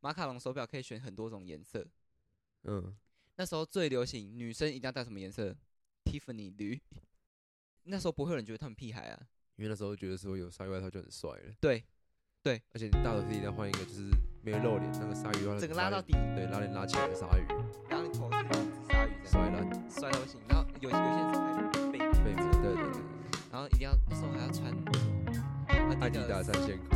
[0.00, 1.86] 马卡龙手表可以选很多种颜色。
[2.64, 2.96] 嗯，
[3.36, 5.54] 那时候最流行，女生一定要戴什么颜色
[6.04, 6.80] ？Tiffany 绿。
[7.84, 9.28] 那时候不会有人觉得他们屁孩啊。
[9.56, 11.82] 因为那时候觉得说有鲨鱼外套就很帅了，对，
[12.44, 14.08] 对而且你大头贴一定要换一个就是
[14.40, 17.44] 没有露脸，那个鲨鱼外套整个拉到底，对，拉链拉起来的鲨鱼，
[17.88, 18.54] 然后你头是一只
[18.86, 20.40] 鲨鱼这帅样，烂摔到不行。
[20.48, 23.02] 然后有有些人背背面，对对对，
[23.50, 24.72] 然后一定要那时候还要穿
[26.00, 26.94] 艾迪达三线裤，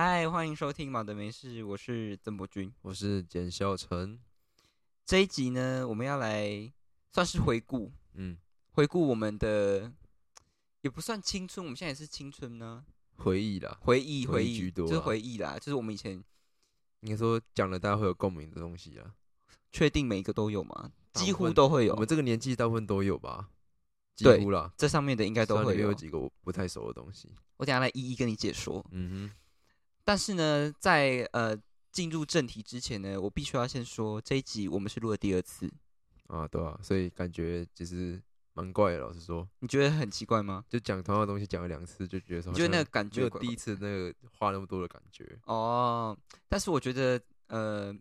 [0.00, 2.72] 嗨，欢迎收听《马德没事》，我是曾博君。
[2.82, 4.16] 我是简孝成，
[5.04, 6.72] 这一集呢，我们要来
[7.12, 8.38] 算是回顾，嗯，
[8.70, 9.92] 回顾我们的
[10.82, 12.84] 也不算青春，我们现在也是青春呢，
[13.16, 16.12] 回忆啦，回忆回回忆居多啦回忆啦，就是我们以前
[17.00, 19.14] 应该说讲了大家会有共鸣的东西啊，
[19.72, 20.92] 确定每一个都有吗？
[21.14, 23.48] 几乎都会有我，们这个年纪大部分都有吧，
[24.14, 25.94] 几乎啦，这上面的应该都会有有。
[25.94, 28.86] 几个我不太熟的东西，我等下来一一跟你解说。
[28.92, 29.28] 嗯
[30.08, 31.54] 但是呢，在呃
[31.92, 35.70] 进入正题之前呢，我必须要先说这一集我们是录了第二次，
[36.28, 38.18] 啊，对啊，所以感觉其实
[38.54, 40.64] 蛮怪的，老实说，你觉得很奇怪吗？
[40.66, 46.16] 就讲同样的东西讲了两次，就觉得说好像你觉得那个感没有觉第一次那个话那么多的感觉，哦，
[46.48, 47.94] 但是我觉得呃，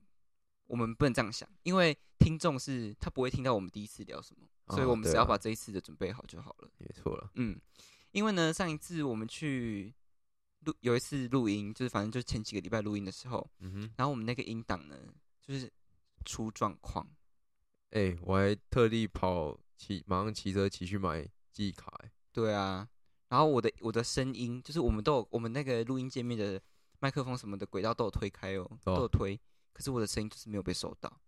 [0.67, 6.69] 我们不能这样想，因为听众是他不会听到我们第一次聊什么，所以我们只要把这一次的准备好就好了。
[6.77, 7.59] 没错了，嗯，
[8.11, 9.93] 因为呢，上一次我们去
[10.61, 13.93] 录有一次录音，就是反正就是前几个礼拜录音的时候，嗯哼。
[13.97, 14.95] 然后我们那个音档呢，
[15.41, 15.71] 就是
[16.25, 17.07] 出状况。
[17.91, 22.11] 哎、我还特地跑骑，马上骑车骑去买记忆卡、欸。
[22.33, 22.87] 对啊，
[23.29, 26.61] 然后我的我的声音，就是我们都有我们那个录音界面的
[26.99, 29.39] 麦克风什么的轨道都有推开哦，都有推，
[29.71, 31.21] 可是我的声音就是没有被收到。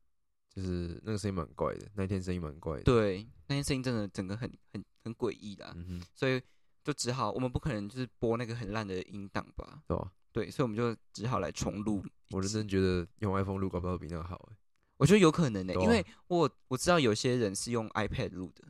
[0.49, 6.41] 就是那个声音蛮怪的，那天声音蛮怪的。，对，那天声音真的整个很很很诡异啦，嗯哼，所以
[6.89, 9.83] 就只好我们不可能就是播那个很烂的音档吧？
[9.87, 10.11] 对吧？
[10.31, 12.03] 对，所以我们就只好来重录。
[12.31, 14.57] 我认真觉得用 iPhone 录搞不好比那个好、欸。
[14.97, 18.63] 我觉得有可能呢、因为我我知道有些人是用 iPad 录的。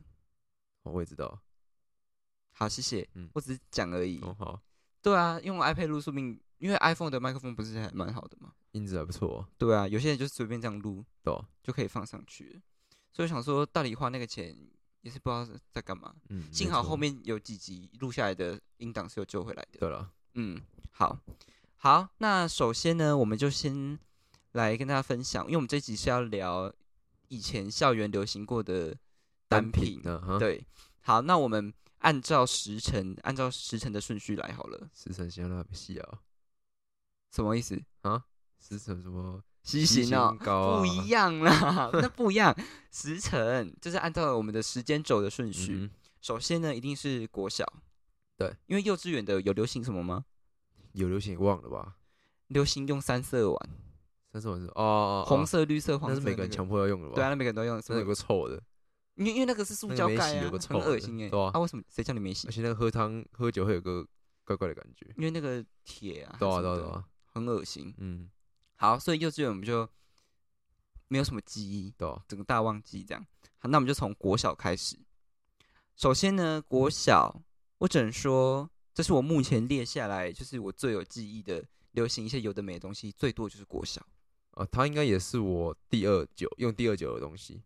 [0.82, 1.40] 哦，我也知道。
[2.52, 4.20] 好，谢谢，嗯我只是讲而已。
[4.20, 4.60] 哦，好，
[5.00, 8.52] 对啊，用 iPad 录，说明因为 iPhone 的麦克风不是还蛮好的嘛？
[8.72, 11.02] 音质还不错、哦，对啊，有些人就随便这样录？
[11.62, 12.60] 就可以放上去，
[13.12, 14.54] 所以我想说，到底花那个钱
[15.02, 16.14] 也是不知道是在干嘛。
[16.28, 19.78] 嗯，幸好后面有几集录下来的音档是有救回来的。
[19.78, 20.60] 对了，嗯，
[20.92, 21.18] 好，
[21.76, 23.98] 好，那首先呢，我们就先
[24.52, 26.72] 来跟大家分享，因为我们这集是要聊
[27.28, 28.96] 以前校园流行过的
[29.48, 30.00] 单品。
[30.02, 30.64] 呢，哈，，对，
[31.00, 34.88] 好，那我们按照时辰，按照时辰的顺序来好了。
[34.94, 36.18] 时辰现在那么细啊，
[37.30, 38.24] 什么意思啊？
[38.58, 40.32] 时辰什么西西行啊
[40.78, 42.54] 不一样啦， 那不一样。
[42.90, 45.74] 时辰就是按照我们的时间轴的顺序。
[45.74, 45.90] 嗯
[46.20, 47.64] 首先呢，一定是国小，
[48.36, 50.26] 对，因为幼稚园的有流行什么吗？
[50.92, 51.96] 有流行忘了吧？
[52.48, 53.70] 流行用三色碗，
[54.30, 57.14] 三色碗是哦红，色、绿色、黄色、那是每个人强迫要用的吧？
[57.14, 58.62] 对啊，，那每个人都用，那有个臭的，
[59.14, 62.50] 因为因为那个是塑胶盖啊，有个臭很恶心哎、对啊啊，为什么谁叫你没洗而？
[62.50, 64.06] 且那个喝汤喝酒会有个
[64.44, 65.06] 怪怪的感觉。
[65.16, 67.94] 因为那个铁啊，对啊，对啊对啊，很恶心。
[67.96, 68.28] 嗯，
[68.80, 69.86] 好，所以幼稚园我们就
[71.08, 73.22] 没有什么记忆，对啊，整个大忘记这样。
[73.58, 74.98] 好，那我们就从国小开始。
[75.96, 77.42] 首先呢，国小
[77.76, 84.00] 我只能说，这是我目前列下来就是我最有记忆的流行一些有的没的东西，最多就是国小。
[84.52, 87.62] 啊，它应该也是我第二久用第二久的东西。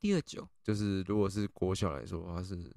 [0.00, 2.68] 第二久，就是如果是国小来说，它是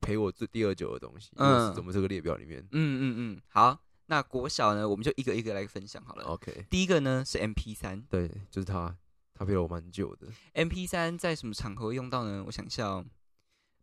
[0.00, 1.30] 陪我最第二久的东西。
[1.36, 6.24] 嗯嗯，怎么这个列表里面嗯嗯嗯，好，那国小呢，我们就一个一个来分享好了。
[6.24, 8.96] ？OK，第一个呢是 M P 三对，就是它，
[9.34, 10.28] 它陪了我蛮久的。
[10.54, 12.42] ，M P 三在什么场合用到呢？
[12.46, 13.04] 我想一下哦，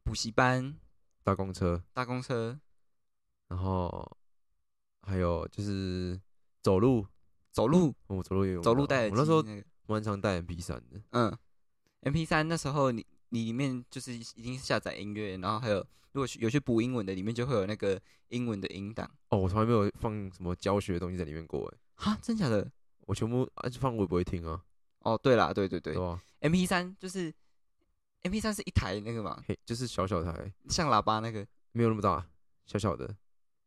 [0.04, 0.76] 补习班、
[1.24, 2.60] 大公车，大公车、
[3.50, 4.18] 然后
[5.04, 6.20] 还有就是
[6.64, 7.06] 走路，
[7.52, 11.00] 走路、我走路也有走路到戴耳我那时候那个，蛮常带 MP 三的。
[11.12, 11.38] 嗯
[12.02, 19.12] ，M P 三那时候你你里面就是已经下载音乐，然后还有如果有些补英文的，里面就会有那个英文的音档。
[19.28, 22.66] 哦，我从来没有放什么教学的东西在里面过，哎，哈，真假的？
[23.02, 24.64] 我全部啊就放我也不会听啊，
[25.00, 25.96] 哦，对啦，对对对
[26.40, 27.34] ？，M P 三就是
[28.24, 32.26] M P 三是一台那个嘛，嘿，就是小小台，像喇叭那个没有那么大，
[32.66, 33.14] 小小的，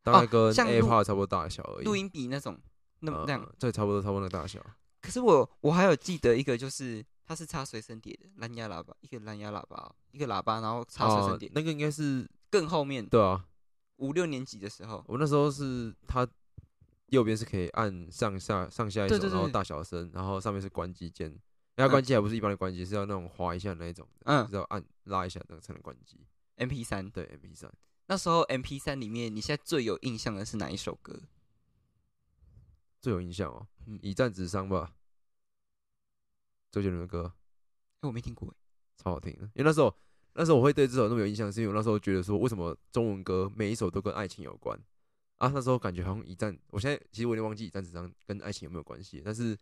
[0.02, 1.84] 大概跟哦像录 AirPod 差不多大小而已。
[1.84, 2.58] 录音笔那种，
[3.00, 3.43] 那么那样。
[3.43, 4.64] 呃对，差不多差不多那个大小。
[5.02, 13.44] 可是我我还有记得一个，就是它是插随身碟的蓝牙喇叭，一个蓝牙喇叭哦，一个喇叭，然后插随身碟，哦那个应该是更后面对啊，
[13.96, 16.26] 五六年级的时候，我那时候是它
[17.08, 21.38] 右边是可以按上下上下一首，然后大小声，然后上面是关机键。
[21.75, 26.19] 然后关机还不是一般的关机，是要那种滑一下那一种，嗯是要按拉一下那个才能关机。
[26.56, 27.08] M P 三。
[27.10, 27.70] 对，MP 三
[28.06, 31.20] 那时候 M P 三里面，你现在最有印象的是哪一首歌？
[33.00, 34.92] 最有印象哦，嗯以战止伤吧，
[36.70, 37.32] 周杰伦的歌
[38.00, 38.55] 哎，我没听过，
[38.97, 39.43] 超好听的。
[39.55, 39.94] 因为那时候
[40.35, 44.79] 那时候我会对这首那么有印象，是因为我那时候觉得说，为什么中文歌每一首都跟爱情有关
[45.38, 45.50] 啊？
[45.55, 49.56] 那时候感觉好像一战，我现在其实我有点忘记一战之上跟爱情有没有关系，但是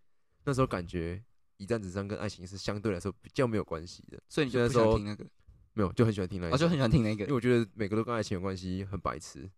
[0.45, 1.23] 那时候感觉
[1.57, 5.27] 一战之上跟爱情是相对来说比较没有关系的，所以你就不喜虽然说欢听那个，
[5.73, 7.35] 没有就很喜欢听那个我就很喜欢听那个因为个。
[7.35, 9.51] 我觉得每个都跟爱情有关系，很白痴。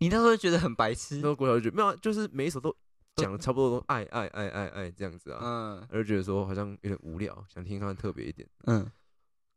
[0.00, 2.74] 你那时候就觉得很白痴那，时候国小就觉得没有啊，就是每一首都
[3.22, 8.48] 讲的差不多都爱爱爱爱爱这样子啊，嗯我就觉得说好像有点无聊，想听看看特别一点。
[8.64, 8.80] 嗯，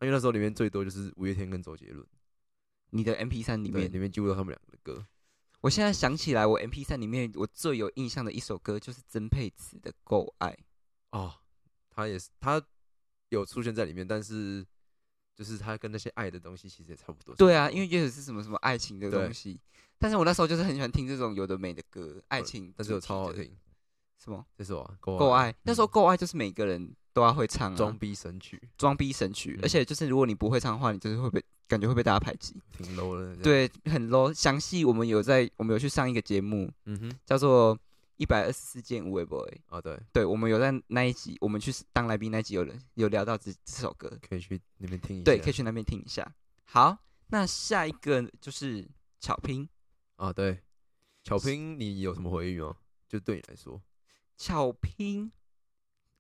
[0.02, 2.06] 因为那时候里面最多就是五月天跟周杰伦，
[2.90, 5.06] 你的 M P 三里里面面，里面几乎都他们两个的歌。
[5.62, 10.50] 我现在想起来，我 M P 三里面我最有印象的一首歌就是曾沛慈的《够爱》。
[11.12, 11.34] 哦，
[11.90, 12.62] 他也是他
[13.30, 14.66] 有出现在里面，但是
[15.36, 17.34] 就是他跟那些爱的东西其实也差不多。
[17.36, 19.60] 对啊，因为也是什么什么爱情的东西，
[19.98, 23.34] 但是我那时候就是很喜欢听这种有的没的歌，爱情，但是有超好。
[23.34, 23.50] 听，
[24.24, 25.54] 什么这首啊，够够爱？
[25.64, 32.56] 那时候嗯够爱就是每个人都要会唱啊，装逼神曲，装逼神曲，嗯而且就是如果你不会唱的话，你就是会被感觉会被大家排挤。
[32.78, 34.34] 挺 low 的。，对，很 low。
[34.34, 37.76] 详细我们有在我们有去上一个节目，嗯哼，叫做
[38.22, 39.42] 《一百二十四件无为 boy》。
[39.76, 45.26] 啊对，对，我们有在那一集，我们去当来宾那一集有人有聊到这这首歌，可以去那边听一下。
[45.26, 46.32] 对，可以去那边听一下。
[46.66, 46.96] 好，
[47.30, 48.88] 那下一个就是
[49.20, 49.68] 巧拼，
[50.18, 50.62] 啊对，
[51.24, 52.76] 巧拼你有什么回忆吗？
[53.10, 53.82] 就对你来说，
[54.38, 55.32] 巧拼，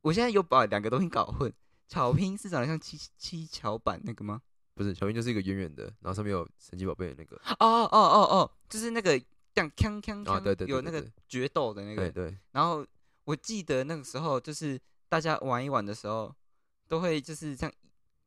[0.01, 1.53] 我现在有把两个东西搞混。
[1.87, 4.41] 巧拼是长得像七七巧板那个吗？
[4.73, 7.35] 不是巧拼就是一个圆圆的，然后上面有神奇宝贝的那个。
[7.59, 9.21] 哦哦哦哦，就是那个
[9.53, 12.29] 这样锵锵锵，啊对对对有那个决斗的那个对。
[12.29, 12.85] 对，然后
[13.25, 16.33] 我记得那个时候，就是大家玩一玩的时候，
[16.87, 17.73] 都会就是这样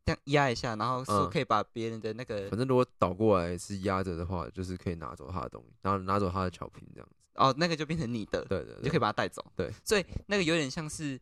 [0.04, 7.16] 这样压一下，然后手嗯可以把别人的那个、反正如果倒过来是压着的话，就是可以拿走他的东西，然后拿走他的巧瓶这样子。
[7.34, 9.44] 哦，那个就变成你的，对对就可以把它带走。
[9.56, 11.20] 对，所以那个有点像是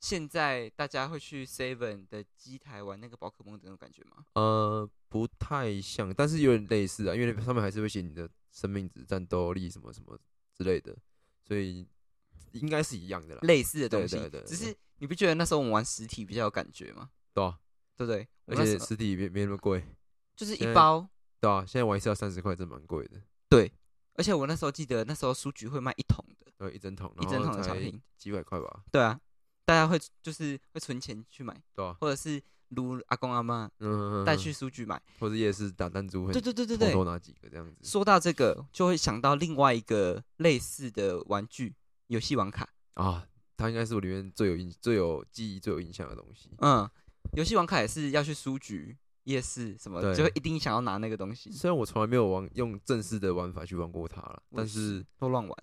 [0.00, 4.24] 现在大家会去 Seven 的机台玩那个宝可梦的那种感觉吗？
[4.32, 10.16] 呃不太像，但是有点类似啊，因为上面还是会写你的生命值、战斗力什么什么
[10.56, 10.96] 之类的，
[11.42, 11.88] 所以
[12.52, 13.40] 应该是一样的啦。
[13.42, 17.10] 类似的东西，对对对只是你不觉得那时候我们玩实体比较有感觉吗？
[17.34, 17.58] 对啊，
[17.96, 18.28] 对不对？
[18.46, 19.84] 而且实体没没那么贵，
[20.36, 21.08] 就是一包，
[21.40, 23.20] 对啊，现在玩一次要三十块，真蛮贵的。
[23.48, 23.72] 对，
[24.14, 28.00] 而且我那时候记得那时候书局会卖一桶的，对，一整桶，一整桶的产品。
[28.18, 29.20] 几百块吧，对啊，
[29.64, 32.40] 大家会就是会存钱去买，对啊，或者是
[32.76, 35.00] 撸阿公阿妈嗯，带去书局买。
[35.18, 37.76] 或者夜市打弹珠，会对对对对对，偷偷拿几个这样子。
[37.82, 41.74] 说到这个，就会想到另外一个类似的玩具——
[42.08, 42.68] 游戏王卡。
[42.94, 43.26] 啊，
[43.56, 46.50] 它应该是我里面最有印、最有记忆、最有印象的东西。
[46.58, 46.88] 嗯，
[47.36, 51.50] 游戏王卡也是要去书局、夜市什么的，就会一定想要拿那个东西。
[51.52, 55.56] 虽然我从来没有玩用正式的玩法去玩过它了，但是都乱玩。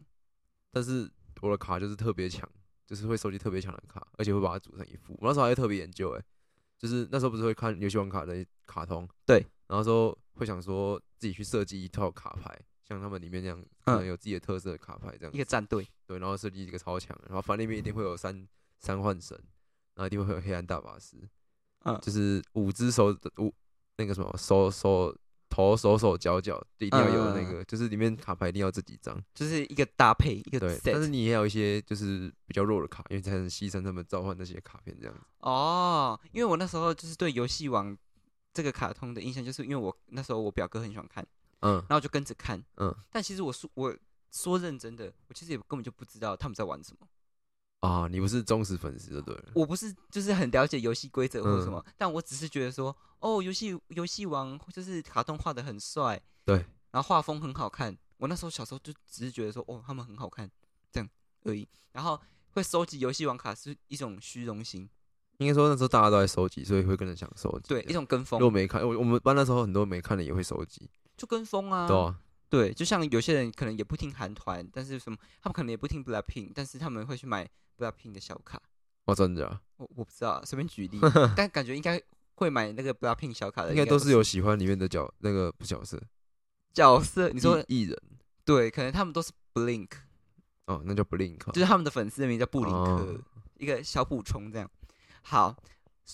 [0.72, 1.10] 但是
[1.42, 2.48] 我的卡就是特别强，
[2.86, 5.14] 就是会收集特别强的卡，而且会把它组成一副。
[5.20, 6.24] 我那时候还会特别研究、欸，
[6.80, 18.48] 就是那时候不是会看游戏王卡的卡通，对，然后说会想说自己去设计一套卡牌，像他们里面那样，可能有自己的特色的卡牌这样子，一个战队，对，然后设计一个超强的，然后反正里面一定会有三
[18.80, 19.38] 三幻神，
[19.96, 21.18] 然后一定会有黑暗大法师，
[21.84, 22.00] 嗯。
[22.02, 23.54] 就是五只手五
[23.98, 25.14] 那个什么手手
[25.50, 29.22] 头手手脚脚一定要有那个，就是里面卡牌一定要这几张。
[29.34, 31.10] 就是一个搭配，一个对，但是。
[31.10, 35.22] 你也有一些就是比较弱的卡，因为才能牺牲他们召唤那些卡片这样子。
[35.40, 37.98] 哦，因为我那时候就是对游戏王
[38.54, 41.26] 这个卡通的印象，就是因为我那时候我表哥很喜欢看，
[41.62, 42.64] 嗯然后我就跟着看。
[42.78, 43.96] 嗯但其实我说我
[44.32, 47.08] 说认真的，我其实也根本就不知道他们在玩什么。
[47.80, 49.46] 啊，你不是忠实粉丝就对了。
[49.56, 56.58] 我不是就是很了解游戏规则或者什嗯么，但我只是觉得说，哦，游戏游戏王就是卡通画的很帅，对，
[56.92, 57.98] 然后画风很好看。
[58.18, 60.50] 我那时候小时候就只是觉得说，哦，他们很好看，
[60.92, 61.10] 这样
[61.46, 61.66] 而已。
[61.94, 62.20] 然后
[62.52, 64.90] 会收集游戏王卡是一种虚荣心，
[65.38, 67.70] 应该说那时候大家都在收集，所以会跟着想收集。
[67.70, 71.88] 对，一种跟如果，没看，我我们班那时候很多没看的也会收集，就跟风啊。
[71.88, 72.20] 对啊，
[72.50, 78.62] 对，就像有些人可能也不听韩团，但是什么，他们可能也不听 Blackpink，但是他们会去买 Blackpink 的小卡。
[79.06, 81.00] 哦，真的假我我不知道啊，随便举例，
[81.36, 82.00] 但感觉应该
[82.36, 86.00] 会买那个 Blackpink 小卡的，应该都是有喜欢里面的角那个不角色。
[86.74, 87.30] 角色。
[87.30, 87.98] 你说艺艺人
[88.46, 89.90] 对，可能他们都是 Blink，
[90.66, 93.22] 哦，那叫 Blink，就是他们的粉丝的名叫布林克，哦
[93.56, 94.70] 一个小补充这样。
[95.22, 95.56] 好，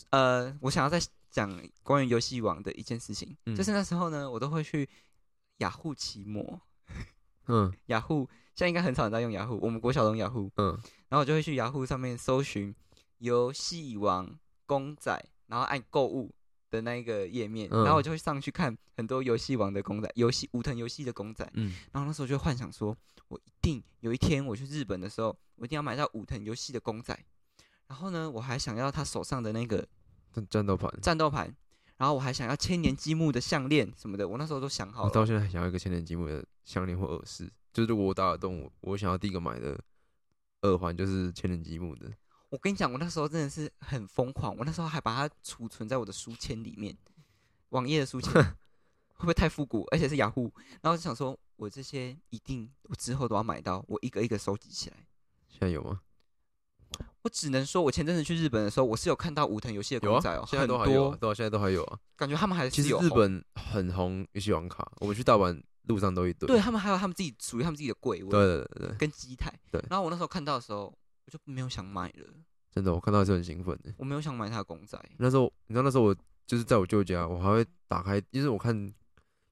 [0.10, 4.90] 呃，我想要再讲关于游戏王的一件事情，嗯就是那时候呢，我都会去
[5.58, 6.60] 雅虎奇摩，
[7.48, 10.72] 嗯 雅虎现在应该很少人在用雅虎，我们国小用雅虎，嗯。
[11.10, 12.74] 然后我就会去雅虎上面搜寻
[13.18, 15.12] 游戏王公仔，
[15.48, 16.34] 然后按购物
[16.70, 17.84] 的那一个页面，嗯。
[17.84, 22.96] 然后我就会上去看很多游戏王的公仔，游戏武藤游戏的公仔，嗯，然后那时候就幻想说，
[23.28, 27.18] 我一定有一天我去日本的时候，我一定要买到武藤游戏的公仔。
[27.88, 29.88] 然后呢，我还想要他手上的那个
[30.34, 31.56] 战战斗盘，战斗盘，
[31.98, 35.08] 然后我还想要千年积木的项链什么的，我那时候都想好了。
[35.08, 39.80] 我到现在还想要一个千年积木的项链或耳饰，就是如果我打得动，我我想要第一个买的
[40.62, 42.12] 耳环就是千年积木的。
[42.50, 46.96] 我跟你讲，我那时候真的是很疯狂，我那时候还把它储存在我的书签里面，
[47.70, 48.32] 网页的书签
[49.16, 49.84] 会不会太复古？
[49.92, 54.98] 而且是雅虎，然后就想说，我这些一定我之后都要买到，我一个一个收集起来。
[55.48, 56.02] 现在有吗？
[57.26, 62.00] 我只能说，我前阵子去日本的时候，我是有看到武藤游戏的公仔哦，，啊现在都还很有啊，多，对啊，现在都还有啊。
[62.16, 66.46] 感觉他们还其实是有红日本很红游戏王卡，我们去大阪路上都一堆。
[66.46, 69.52] 对他们还有他们自己属于他们自己的柜位，对对对对，跟机台。
[69.72, 70.84] 对然后我那时候看到的时候，
[71.26, 72.28] 我就没有想买了，
[72.72, 73.92] 真的，我看到还是很兴奋的。
[73.98, 74.96] 我没有想买他的公仔。
[75.18, 76.16] 那时候，你知道那时候我
[76.46, 78.94] 就是在我舅家，我还会打开，就是我看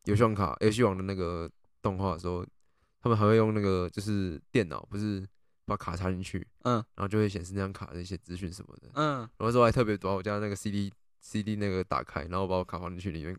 [0.06, 1.50] 游戏王卡、游戏王的那个
[1.82, 2.46] 动画的时候，
[3.02, 5.28] 他们还会用那个就是电脑，不是
[5.74, 8.90] 把卡插进去，嗯然后就会显示那张卡的一些资讯什么的。
[8.94, 13.38] 嗯，然后那时候还特别把我家那个 CD CD 那个打开，然后把我卡放进去里面，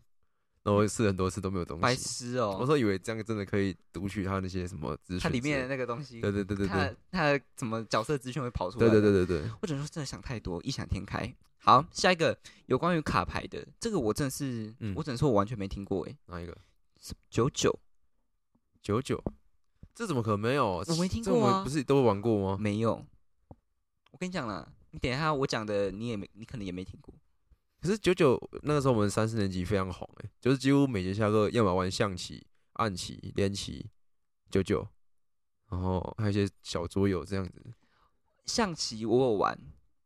[0.63, 2.03] 然后我试很多次都没有东西白西。
[2.03, 8.89] 痴哦、我说以为这样真的可以读取他那些什么资讯它里面的那个东西，对对对对它对它的怎么角色资讯会跑出来？
[8.89, 11.33] 对对对对对，我只能说真的想太多，异想天开。
[11.59, 12.37] 好，下一个
[12.67, 16.17] 有关于卡牌的，这个我真的是，嗯我只能说我完全没听过诶。
[16.27, 16.55] 哪一个？
[17.29, 17.79] 九九
[18.81, 19.23] 九九，
[19.95, 20.83] 这怎么可能没有？
[20.85, 22.57] 我没听过啊不是都玩过吗？
[22.59, 23.03] 没有。
[24.11, 27.13] 我跟你讲啦，你等一下我讲的你也没，你可能也没听过。
[27.81, 33.89] 可是九九那个时候我们三四年级非常红诶、就是几乎每节下课要么玩象棋、暗棋、连棋、
[34.49, 34.87] 九九，
[35.69, 37.73] 然后还有一些小桌游这样子。
[38.45, 39.57] 象棋我有玩，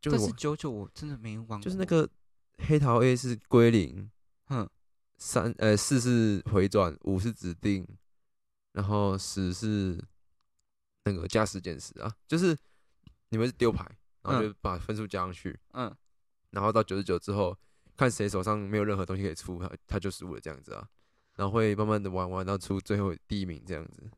[0.02, 1.60] 但是九九我真的没玩过。
[1.60, 2.10] 就是那个
[2.58, 4.10] 黑桃 A 是归零，
[4.46, 4.70] 哼，
[5.18, 7.88] 三呃四是回转，五是指定，
[8.74, 10.04] 然后十是
[11.06, 12.58] 那个加时减时啊，就是
[13.30, 13.86] 你们是丢牌，
[14.22, 15.96] 然后就把分数加上去，嗯，
[16.52, 17.58] 然后到九十九之后，
[17.96, 20.88] 看谁手上没有任何东西可以出，他他就输了这样子啊，
[21.36, 24.10] 然后会慢慢的玩玩到出最后第一名这样子。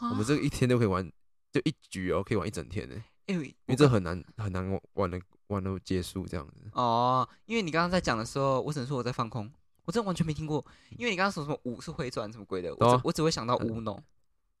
[0.00, 1.04] 我们这个一天都可以玩，
[1.50, 6.70] 就一局哦，可以玩一整天呢，因为因为这很难很难玩玩的玩到结束这样子。
[6.74, 9.50] 哦，因为你刚刚在讲的时候，我只能说我在放空，
[9.88, 10.62] 我真的完全没听过。
[10.98, 13.98] 因为你刚刚说什么五是回转什么鬼的，我只我只会想到 Uno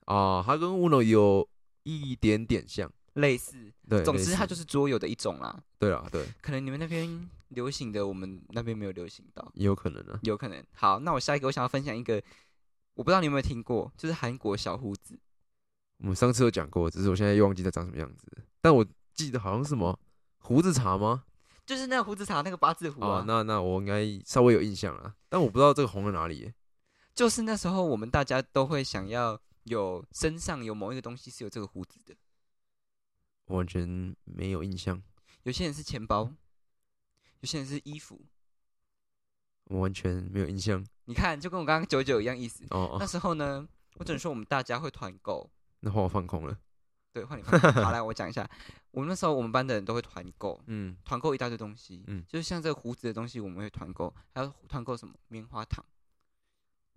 [0.06, 1.46] 啊，它跟 Uno 有
[1.82, 5.62] 一点点像，类似，对，总之它就是桌游的一种啦。
[5.78, 10.18] 对啊，对，可能你们那边流行的，我们那边没有流行到，也有可能啊。
[10.22, 10.64] 有可能。
[10.72, 12.14] 好，那我下一个我想要分享一个，
[12.94, 15.20] 我不知道你有没有听过，就是韩国小胡子。
[15.98, 18.26] 我们上次有讲过，只是我现在又忘记它长什么样子，
[18.62, 20.00] 但我记得好像是什么
[20.38, 21.24] 胡子茶吗？
[21.68, 26.54] 就是那个胡子茶那个八字胡哦啊，，那那我应该稍微有印象了，但我不知道这个红在哪里耶。
[27.14, 32.16] 就是那时候我们大家都会想要有身上有某一个东西是有这个胡子的，
[33.48, 35.02] 我完全没有印象，
[35.42, 36.32] 有些人是钱包，
[37.40, 38.18] 有些人是衣服。
[39.64, 40.82] 我完全没有印象。
[41.04, 42.64] 你看，就跟我刚刚九九一样意思。
[42.70, 45.50] 那哦那，时候呢，我只能说我们大家会团购。
[45.80, 46.58] 那话我放空了。
[47.12, 47.72] 对，换你放空。
[47.72, 48.48] 好，来我讲一下，
[48.92, 52.04] 我们那时候我们班的人都会团购，嗯，团购一大堆东西。
[52.06, 55.84] 嗯就是像这个胡子的东西，我们会团购，还有团购什么棉花糖，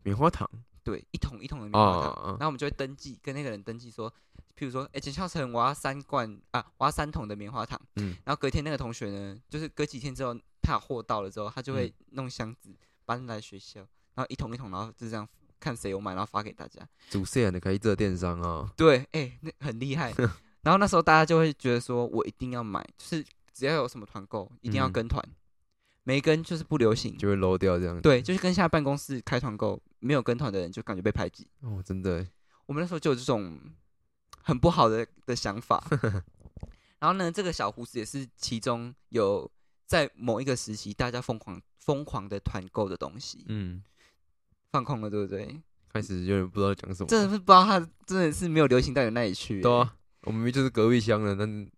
[0.04, 0.50] 棉花糖
[0.84, 2.14] 对，一桶一桶的棉啊花糖。
[2.14, 4.12] 啊然后我们就会登记，跟那个人登记说，
[4.58, 7.80] 譬如说，哎，简孝成，我要三罐啊，我要三桶的棉花糖。
[7.96, 12.76] 嗯，然后隔天那个同学呢，就是隔几天之后，他有货到了之后，他就会嗯弄箱子
[13.06, 13.80] 搬来学校，
[14.16, 15.28] 然后一桶一桶，然后就这样
[15.62, 16.82] 看谁有买，然后发给大家。
[17.10, 18.70] 主持人的可以做电商啊。
[18.76, 20.14] 对，哎、那很厉害。
[20.64, 25.24] 然后那时候大家就会觉得说，我一定要买，就是只要有什么团购，一定要嗯跟团，
[26.04, 27.18] 没跟就是不流行。
[27.18, 28.02] 就会 low 掉这样子。
[28.02, 31.48] 对，就是跟现在办公室开团购，没有跟团的人就感觉被排挤。
[31.62, 32.28] 哦，真的，
[32.66, 33.60] 我们那时候就有这种
[34.44, 35.84] 很不好的的想法。
[37.00, 39.50] 然后呢，这个小胡子也是其中有
[39.88, 43.82] 在某一个时期大家疯狂疯狂的团购的东西，嗯，
[44.72, 45.62] 放空了，对不对？
[45.94, 47.08] 开始有点不知道讲什么。
[47.08, 51.70] 真的是不知道他真的是没有流行到你那里去、对啊，我们明明就是隔壁乡的，但是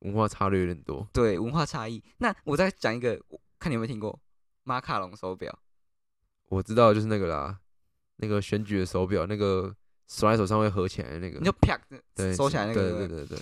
[0.00, 1.06] 文化差的有点多。
[1.12, 2.02] 对，文化差异。
[2.18, 3.20] 那我再讲一个，
[3.58, 4.18] 看你有没有听过
[4.64, 5.56] 马卡龙手表？
[6.48, 7.58] 我知道就是那个啦，
[8.16, 9.74] 那个选举的手表，那个
[10.08, 11.52] 甩在手上会合起来的那个你就。
[11.52, 11.78] 啪
[12.14, 12.90] 对，收起来那个。
[12.90, 13.38] 对对对对，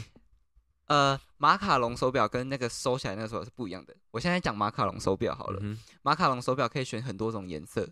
[0.87, 3.95] 呃，马卡龙手表跟那个收起来那个手表是不一样的。
[4.11, 7.89] 我现在讲马卡龙手表好了，嗯马卡龙手表可以选很多种颜色。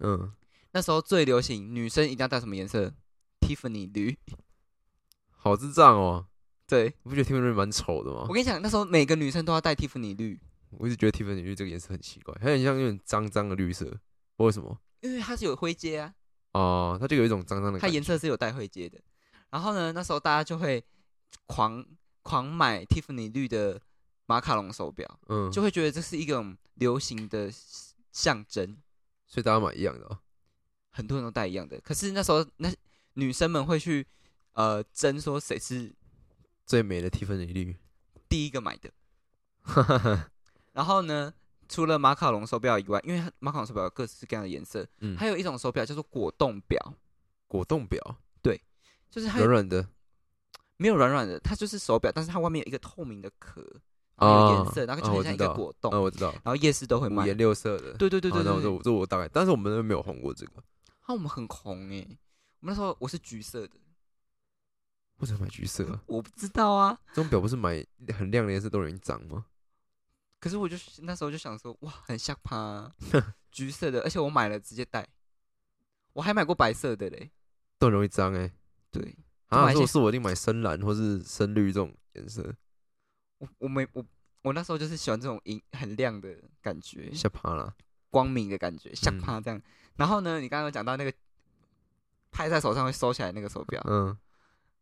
[0.00, 0.32] 嗯，
[0.72, 2.92] 那时候最流行，女生一定要戴什么颜色
[3.40, 4.18] ？Tiffany 绿。
[5.30, 6.26] 好智障哦！
[6.66, 8.32] 对，你不觉得听着蛮丑的吗我？
[8.32, 13.98] 跟你讲，那时候每个女生都要戴蒂芙尼绿，我一直觉得蒂芬尼绿这个颜色很奇怪，它很像有点脏脏的绿色，不知
[14.38, 14.78] 道为什么？
[15.00, 16.14] 因为它是有灰阶啊，
[16.52, 17.94] 哦，它就有一种脏脏的它感觉。
[17.94, 18.98] 颜色是有带灰阶的。
[19.50, 20.82] 然后呢，那时候大家就会
[21.46, 21.84] 狂
[22.22, 23.78] 狂买 Tiffany 绿的
[24.24, 27.52] 马卡龙手表，嗯，就会觉得这是一种流行的
[28.10, 28.78] 象征，
[29.26, 30.18] 所以大家买一样的、哦。
[30.90, 31.80] 很多人都戴一样的。
[31.80, 32.72] 可是那时候那
[33.14, 34.06] 女生们会去
[34.52, 35.92] 呃争说谁是
[36.64, 37.76] 最美的提芬尼绿，
[38.28, 38.90] 第一个买的。
[40.72, 41.32] 然后呢，
[41.68, 46.94] 除了马卡龙手表以外，因为马卡龙手表有各式各样的颜色，嗯，还有一种手表叫做果冻表，
[47.46, 48.60] 果冻表，对
[49.10, 49.88] 就是它软软的，
[50.76, 53.80] 没有软软的，它就是手表，但是它外面有一个透明的壳，
[54.20, 57.24] 颜色，然后就像一个果冻，嗯，我知道，然后夜市都会卖。
[57.24, 57.94] 五颜六色的。
[57.94, 58.62] 对对对对对。
[58.62, 60.62] 这这我大概，但是我们那边没有红过这个。
[61.00, 62.06] 啊，我们很红哎、
[62.60, 63.74] 我们那时候我是橘色的，
[65.18, 66.00] 为什么买橘色啊？
[66.06, 67.84] 我不知道啊，这种表不是买
[68.16, 69.46] 很亮的颜色都容易脏吗？
[70.40, 72.92] 可是我就那时候就想说，哇，很像趴、啊。
[73.50, 75.06] 橘色的，而且我买了直接戴，
[76.12, 77.30] 我还买过白色的嘞，
[77.78, 78.52] 都很容易脏哎、
[78.90, 79.16] 对。
[79.46, 82.54] 啊，如果是我一定买深蓝或是深绿这种颜色，
[83.44, 84.04] 我我没我
[84.42, 87.74] 我那时候就是喜欢这种银很亮的感觉，吓怕了。
[88.10, 89.60] 光明的感觉，像嗯趴这样。
[89.96, 91.12] 然后呢，你刚刚有讲到那个
[92.30, 94.16] 拍在手上会收起来那个手表，嗯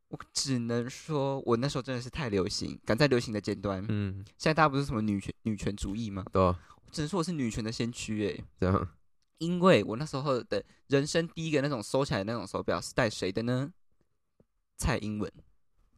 [0.08, 3.82] 我只能说，我那时候真的是太流行，赶在流行的尖端。
[3.88, 6.22] 嗯，现在大家不是什么女权女权主义吗？
[6.30, 8.88] 对啊，我只能说我是女权的先驱诶，这样
[9.38, 13.72] 因为我那时候的人生第一个那种收起来的那种手表是戴谁的呢？
[14.76, 15.32] 蔡英文。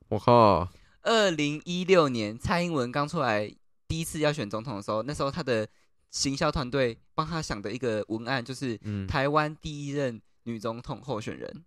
[0.09, 0.69] 我靠，
[1.05, 3.51] 二零一六年蔡英文刚出来
[3.87, 5.69] 第一次要选总统的时候，那时候他的
[6.11, 11.65] 行销团队帮他想的一个文案就是嗯，台湾第一任女总统候选人，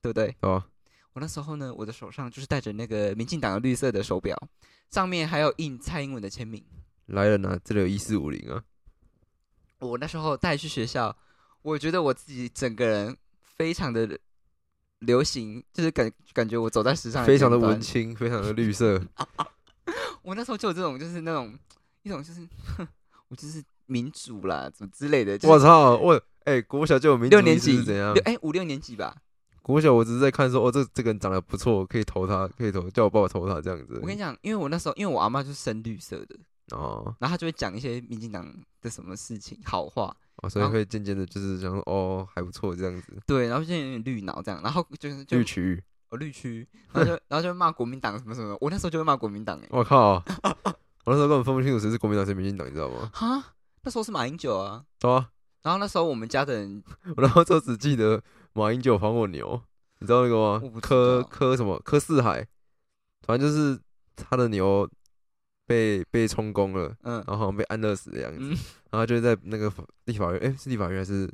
[0.00, 0.34] 对不对？
[0.40, 0.66] 对啊，
[1.12, 4.36] 我那时候呢，我的手上就是戴着那个民进党的绿色的手表，
[4.90, 6.64] 上面还有印蔡英文的签名。
[7.06, 8.64] 来了呢，这里有一四五零啊，
[9.78, 11.16] 我那时候带去学校，
[11.62, 14.18] 我觉得我自己整个人非常的
[15.02, 19.00] 流行，就是感感觉我走在时尚非常的文青，非常的绿色，
[20.22, 21.56] 我那时候就有这种，就是那种
[22.02, 22.40] 一种就是，
[22.76, 22.86] 哼
[23.28, 25.36] 我就是民主啦，怎么之类的。
[25.36, 28.22] 就是我操，我哎、国小就有民主六年级是怎样六？
[28.24, 29.16] 哎五六年级吧。
[29.62, 33.98] 国小我只是在看说，哦，这这个人长得不错，可以投他，可以投，叫我爸爸投他这样子。
[34.02, 36.36] 我跟你讲，因为我那时候因为我阿妈就是深绿色的，
[36.76, 43.16] 哦然后她就会讲一些民进党的什么事情好话，哦，所以会渐渐的，就是想说，哦，还不错这样子。
[43.26, 50.14] 对，然后现在有点绿脑这样，然后就是就绿区域，哦绿区， 然后就然后就骂国民党什么什么，我那时候就会骂国民党哎，我靠，
[51.04, 53.10] 我那时候根本分不清楚谁是国民党谁是民进党，你知道吗？
[53.14, 55.30] 哈，那时候是马英九啊，对啊，
[55.62, 56.82] 然后那时候我们家的人
[57.16, 58.20] 然后就只记得
[58.52, 59.62] 马英九还我牛，
[60.00, 60.80] 你知道那个吗我不？
[60.80, 62.44] 知柯柯什么柯四海，
[63.26, 63.78] 反正就是
[64.16, 64.88] 他的牛
[65.72, 68.48] 被被充公了，嗯然后好像被安乐死的样子，嗯，
[68.90, 71.30] 然后他就在那个法立法院，哎、是立法院还是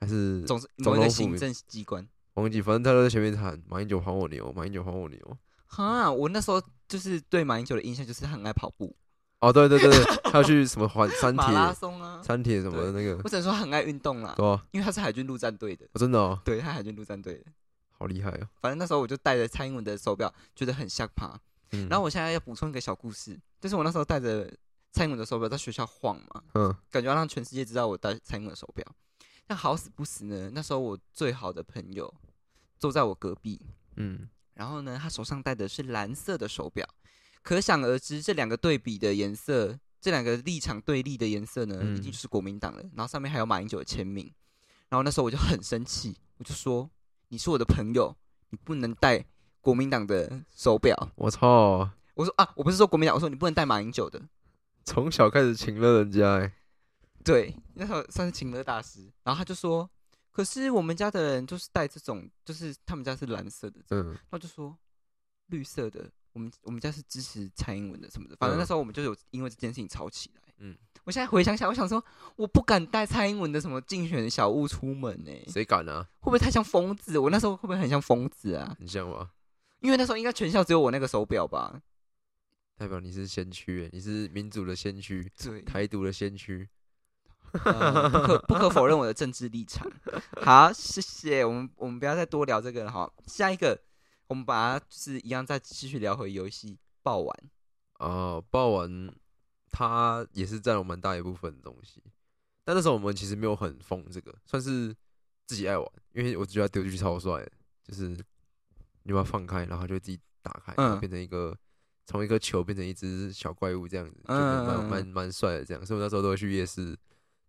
[0.00, 2.06] 还是总是某一个总统行政机关。
[2.34, 5.18] 忘记，反正他都在前面喊马英九还我牛，马英九还我牛。
[5.66, 8.94] 哈，我那时候就是对马英九的印象就是他很爱跑步，
[9.40, 12.20] 哦，对对对对， 他要去什么环山马拉铁松啊。
[12.22, 17.44] 山铁什么的那个我，只能说他很爱运动啦，对啊，因为他是海军陆战队的，哦真的哦，对他海军陆战队的。
[17.98, 18.48] 好厉害哦。
[18.62, 21.38] 反正那时候我就戴着蔡英文的手表，觉得很像趴。
[21.72, 24.52] 嗯，然后我现在要补充一个小故事，就是我那时候戴着
[24.92, 28.84] 蔡英文的手表在学校晃嘛，嗯感觉要让全世界知道我戴蔡英文的手表。
[29.46, 32.12] 但好死不死呢，那时候我最好的朋友
[32.78, 33.60] 坐在我隔壁，
[33.96, 36.88] 嗯，然后呢，他手上戴的是蓝色的手表，
[37.42, 42.82] 可想而知，这两个对比的颜色，这两个立场对立的颜色呢，嗯一定就是国民党了。
[42.94, 44.32] 然后上面还有马英九的签名。
[44.88, 46.90] 然后那时候我就很生气，我就说
[47.30, 48.16] ：“你是我的朋友，
[48.50, 49.24] 你不能戴
[49.60, 51.10] 国民党的手表。
[51.16, 54.20] 我操，”我说：“啊，我不是说国民党，我说你不能戴马英九的。
[54.84, 56.52] 从小开始请了人家，哎，”
[57.24, 59.10] 对，那时候算是请了大师。
[59.24, 59.88] 然后他就说
[60.32, 64.76] ：“可是我们家的人就是戴这种，就是他们家是蓝色的。”嗯，然后就说
[65.46, 70.42] 绿色的，我们我们家是支持蔡英文的什么的，反正那嗯时候我们就有因为这件事情吵起来。
[70.42, 72.04] 嗯嗯，我现在回想起来，我想说，
[72.36, 76.06] 我不敢带蔡英文的什么竞选小物出门呢、会谁敢啊？
[76.20, 77.18] 不会太像疯子？
[77.18, 78.76] 我那时候会不会很像疯子啊？
[78.78, 79.30] 很像吧？
[79.80, 81.80] 因为那时候应该全校只有我那个手表吧？
[82.76, 86.68] 代表你是先驱，哎，你是民主的先驱，对，台独的先驱。
[87.64, 89.90] 呃不可 不可否认我的政治立场。
[90.40, 93.12] 好，谢谢，我们我们不要再多聊这个了哈。
[93.26, 93.76] 下一个，
[94.28, 97.36] 我们把它就是一样再继续聊回游戏爆玩。
[97.98, 99.12] 哦，爆玩
[99.70, 102.00] 它也是占了蛮大一部分的东西，
[102.64, 104.94] 但那时候我们其实没有很疯这个，算是
[105.44, 107.50] 自己爱玩，因为我觉得它丢进去超帅的，
[107.82, 108.16] 就是
[109.02, 111.56] 你把它放开，然后它就自己打开，然后嗯变成一个
[112.06, 115.84] 从一个球变成一只小怪物这样子，就嗯嗯蛮嗯蛮蛮帅的这样。
[115.84, 116.96] 所以我那时候都会去夜市，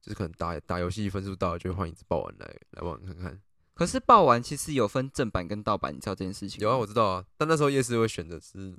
[0.01, 3.41] 就是可能打打游戏分数到了，就会换一只爆丸来来玩看看。
[3.73, 6.63] 可是爆丸其实有分正版跟盗版，你知道这件事情吗？
[6.63, 8.77] 有啊，我知道啊，但那时候夜市会选的是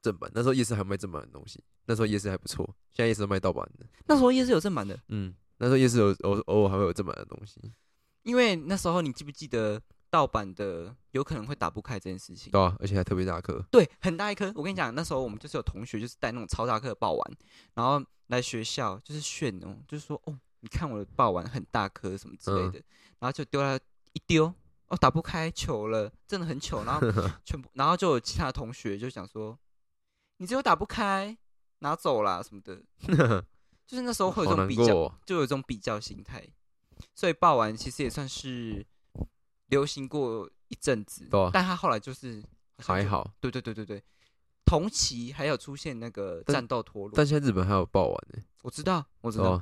[0.00, 3.84] 正版，那时候夜市还卖正版的东西，那时候夜市还不错，现在夜市都卖盗版的。
[4.06, 7.60] 那时候夜市有正版的，嗯，那时候夜市有偶偶尔还会有正版的东西，
[8.22, 12.50] 因为那时候你记不记得盗版的有可能会打不开这件事情？
[12.50, 13.64] 对啊，而且还特别大颗。
[13.70, 14.52] 对，很大一颗。
[14.56, 17.36] 我跟你讲，那时候我们就是有同学就是带那种超大颗的爆丸，
[17.74, 22.82] 然后来学校就是炫哦，就是说哦，你看我的爆丸很大颗什么之类的，
[23.18, 23.78] 然后就丢了
[24.12, 24.52] 一丢，
[24.88, 26.84] 哦，打不开球了，真的很糗。
[26.84, 27.00] 然后
[27.44, 29.58] 全部，然后就有其他的同学就想说，
[30.38, 31.36] 你只有打不开，
[31.78, 32.82] 拿走啦什么的，
[33.86, 35.14] 就是那时候会有这种比较，哦。
[35.24, 36.46] 就有这种比较心态。
[37.14, 38.86] 所以爆丸其实也算是
[39.70, 42.42] 流行过一阵子，对啊但他后来就是
[42.78, 44.02] 还好，对对对对对，
[44.64, 49.60] 同期还有出现那个但战斗陀螺，但现在日本还有爆丸呢、我知道我知道？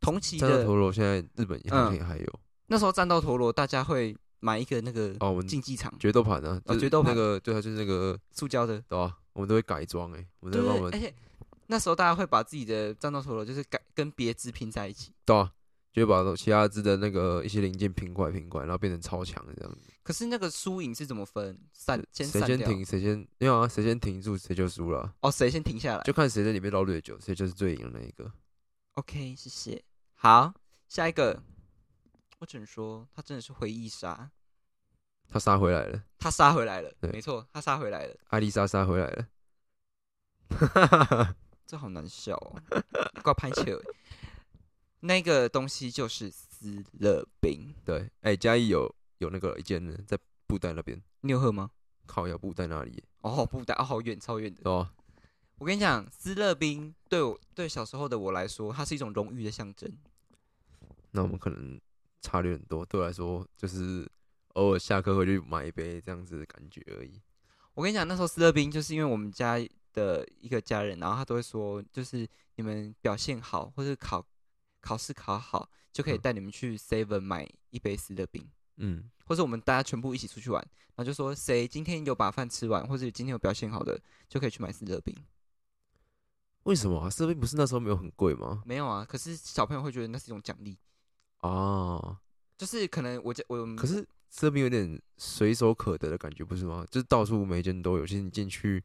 [0.00, 2.40] 同期的战斗陀螺现在日本好像嗯也还有。
[2.66, 9.16] 那时候战斗陀螺，大家会买一个那个哦，我们竞技场，决斗盘啊，就是哦决斗盘那个对啊，就是那个塑胶的，对吧？
[9.32, 11.12] 我们都会改装哎，我们帮我们而且
[11.66, 15.50] 那时候大家会把自己的战斗陀螺就是改跟别支拼在一起，对啊，
[15.94, 19.78] 就把其他支的那个一些零件拼过来拼过来，然后变成超强的这样子。
[20.02, 21.56] 可是那个输赢是怎么分？
[21.72, 28.28] 散先谁先停谁先没有啊，谁先停住谁就输了啊，哦，谁先停下来就看谁在里面捞最久，谁就是最赢的那一个。
[28.94, 29.80] ？OK，谢谢。
[30.14, 30.52] 好，
[30.88, 31.40] 下一个，
[32.40, 34.28] 我只能说他真的是回忆杀，
[35.28, 38.16] 他杀回来了，他杀回来了，对没错，他杀回来了。
[38.30, 39.28] 艾丽莎杀回来了。
[41.66, 42.60] 这好难笑哦，
[43.22, 43.80] 挂拍球。
[45.04, 51.70] 那个东西就是思乐冰，对，哎，嘉义有有那个一间呢，在布袋那边，你有喝吗？
[52.06, 54.62] 靠要布袋那里，哦，布袋，哦，好远，超远的。
[54.62, 54.94] 对吧？
[55.58, 59.92] 我跟你讲，斯乐冰对我对小时候的我来说，它是一种荣誉的象征。
[61.10, 61.78] 那我们可能
[62.22, 64.10] 差略很多，对我来说就是
[64.54, 67.20] 偶尔下课回去买一杯这样子的感觉而已。
[67.74, 69.58] 我跟你讲，那时候斯乐冰就是因为我们家
[69.92, 74.24] 的一个家人，然后他都会说，就是你们表现好或者考
[74.84, 78.46] 考试考好，就可以嗯带你们去 Seven 买一杯斯乐冰。
[78.76, 80.60] 嗯，或者我们大家全部一起出去玩，
[80.94, 85.16] 然后就说谁今天有把饭吃完，或者今天有表现好的，就可以去买斯乐冰。
[86.64, 87.08] 为什么啊？
[87.08, 88.62] 士兵不是那时候没有很贵吗？
[88.66, 90.76] 没有啊，可是小朋友会觉得那是一种奖励，
[91.40, 92.18] 哦，
[92.58, 96.84] 就是可能我家我可是士兵有点随手可得的感觉，不是吗？
[96.90, 98.82] 就是到处每一间都有，其实你进去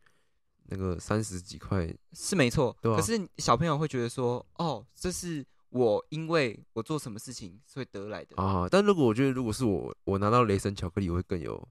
[0.65, 8.35] 那个三十几块，是没错，对啊可是小朋友会觉得说，哦，这是我因为我做什么事情所以得来的。
[8.41, 11.67] 啊，但如果我觉得如果是我，我拿到雷神巧克力，我会更有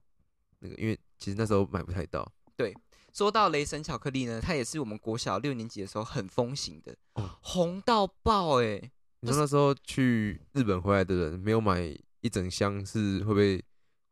[0.59, 2.29] 那个，因为其实那时候买不太到。
[2.55, 2.75] 对
[3.13, 8.79] 说到雷神巧克力呢，它也是我们国小六年级的时候很风行的，哦红到爆哎、
[9.21, 11.81] 你说那时候去日本回来的人没有买
[12.21, 13.57] 一整箱，是会被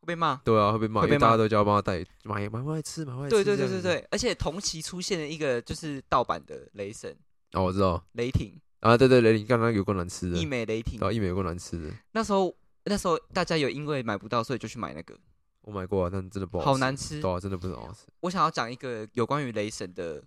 [0.02, 0.42] 会被骂。
[0.44, 3.36] 对啊会被骂，被因为大家都叫他帮他带买买回来吃，买回来吃。
[3.36, 3.56] 对对。
[3.56, 7.16] 对对对，而且同期出现了一个就是盗版的雷神
[7.54, 11.08] 哦，我知道雷霆，啊，对对雷霆刚刚有够难吃的，一美雷霆然。
[11.08, 15.18] 后一美有够难吃的，那时候那时候大家有因为买不到，所以就去买那个，
[15.62, 18.06] 我买过啊，但真的不好吃，好难吃对啊，真的不好吃。
[18.22, 20.24] 我想要讲一个有关于雷神的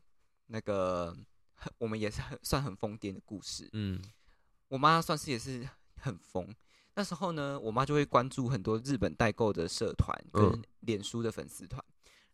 [0.47, 1.17] 那个，
[1.79, 3.69] 我们也是很算很疯癫的故事。
[3.73, 4.01] 嗯，
[4.69, 6.47] 我妈算是也是很疯。
[6.97, 11.83] 那时候呢，我妈就会关注很多日本代购的社团跟嗯脸书的粉丝团。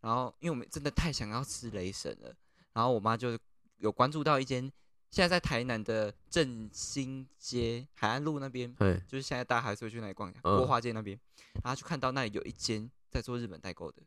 [0.00, 2.33] 然后，因为我们真的太想要吃雷神了，
[2.72, 3.37] 然后我妈就
[3.79, 4.70] 有关注到一间
[5.10, 10.58] 现在在台南的振兴街海岸路那边，对，就是现在大家还是会去那里逛一下，嗯。
[10.58, 11.18] 国华街那边，
[11.64, 14.02] 然后就看到那里有一间在做日本代购的，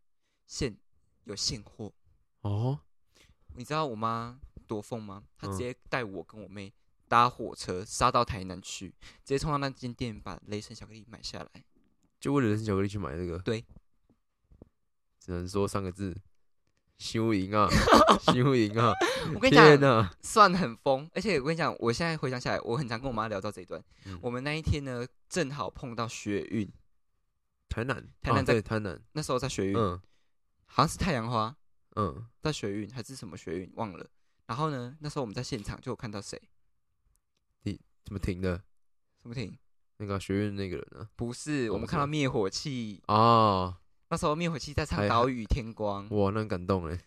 [0.45, 0.77] 现
[1.23, 1.91] 有现货。
[2.41, 2.79] 哦，
[3.55, 5.23] 你知道我妈多疯吗？
[5.37, 5.51] 她嗯。
[5.51, 6.71] 直接带我跟我妹
[7.07, 11.63] 搭火车杀到台南去，直接冲到那间店把雷神巧克力买下来。
[12.19, 13.65] 就为了人参巧克力去买这个，对，
[15.19, 16.15] 只能说三个字：
[16.99, 17.67] 修赢啊，
[18.31, 18.93] 修赢啊！
[19.33, 23.81] 我跟你讲，算很疯，而且我跟你讲，我现在回想起来，我很常跟我妈聊到这一段。
[24.05, 26.69] 嗯我们那一天呢，正好碰到学运，
[27.69, 29.99] 台南，台南在啊台南，那时候在学运，嗯
[30.65, 31.55] 好像是太阳花
[31.95, 34.05] 嗯，在学运还是什么学运，忘了。
[34.45, 36.39] 然后呢，那时候我们在现场就有看到谁，
[37.63, 38.61] 你怎么停的？
[39.21, 39.57] 怎么停？
[39.97, 41.09] 那个学院那个人呢？
[41.15, 43.79] 不是，我们看到灭火器，啊，
[44.09, 46.09] 那时候灭火器在唱还《岛屿天光》。
[46.15, 46.99] 哇，那很感动哎。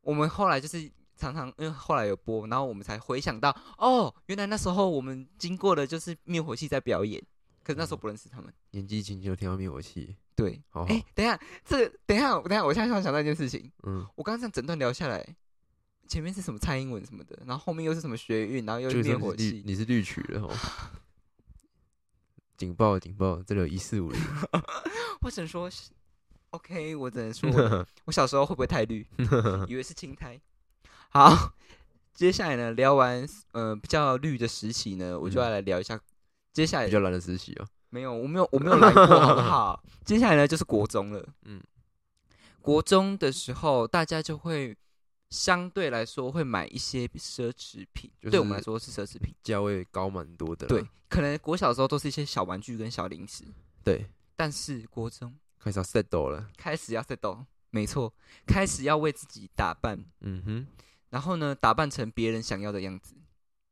[0.00, 7.22] 我们后来就是常常因为后来有播，然后我们才回想到，哦，原来那时候我们经过的就是灭火器在表演，
[7.62, 8.52] 可是那时候不认识他们。
[8.70, 15.36] 年纪轻轻就听到灭火器，对，好好哎、，等一下，这个等一下，等一下，我现在突然想到一件事情，嗯，我刚刚这样整段聊下来，
[16.06, 20.50] 前面是什么蔡英文什么的，然后后面又是什么学运，然后又灭火器，你是绿曲的哦。
[22.56, 24.20] 警报警报，这里有一四五零。
[25.20, 25.90] 我只能说是
[26.50, 29.06] OK，我只能说我 我小时候会不会太绿，
[29.68, 30.40] 以为是青苔。
[31.10, 31.52] 好，
[32.14, 36.00] 接下来呢，聊完呃比较绿的时期呢，我就嗯要来聊一下。
[36.52, 37.66] 接下来比较懒得实习哦。
[37.90, 39.82] 没有，我没有，我没有来过，好不好？
[40.04, 41.26] 接下来呢就是国中了。
[41.44, 41.62] 嗯，
[42.60, 44.76] 国中的时候，大家就会
[45.30, 49.34] 相对来说会买一些奢侈品，就是对我们来说是奢侈品。
[49.42, 50.66] 价位高蛮多的。
[50.66, 53.44] 对，可能国小的时候都是一些小玩具跟小零食，
[53.84, 56.48] 对，但是国中开始要 settle 了。
[56.56, 58.12] 开始要 settle，没错，
[58.46, 60.66] 开始要为自己打扮，嗯哼，
[61.10, 63.14] 然后呢，打扮成别人想要的样子。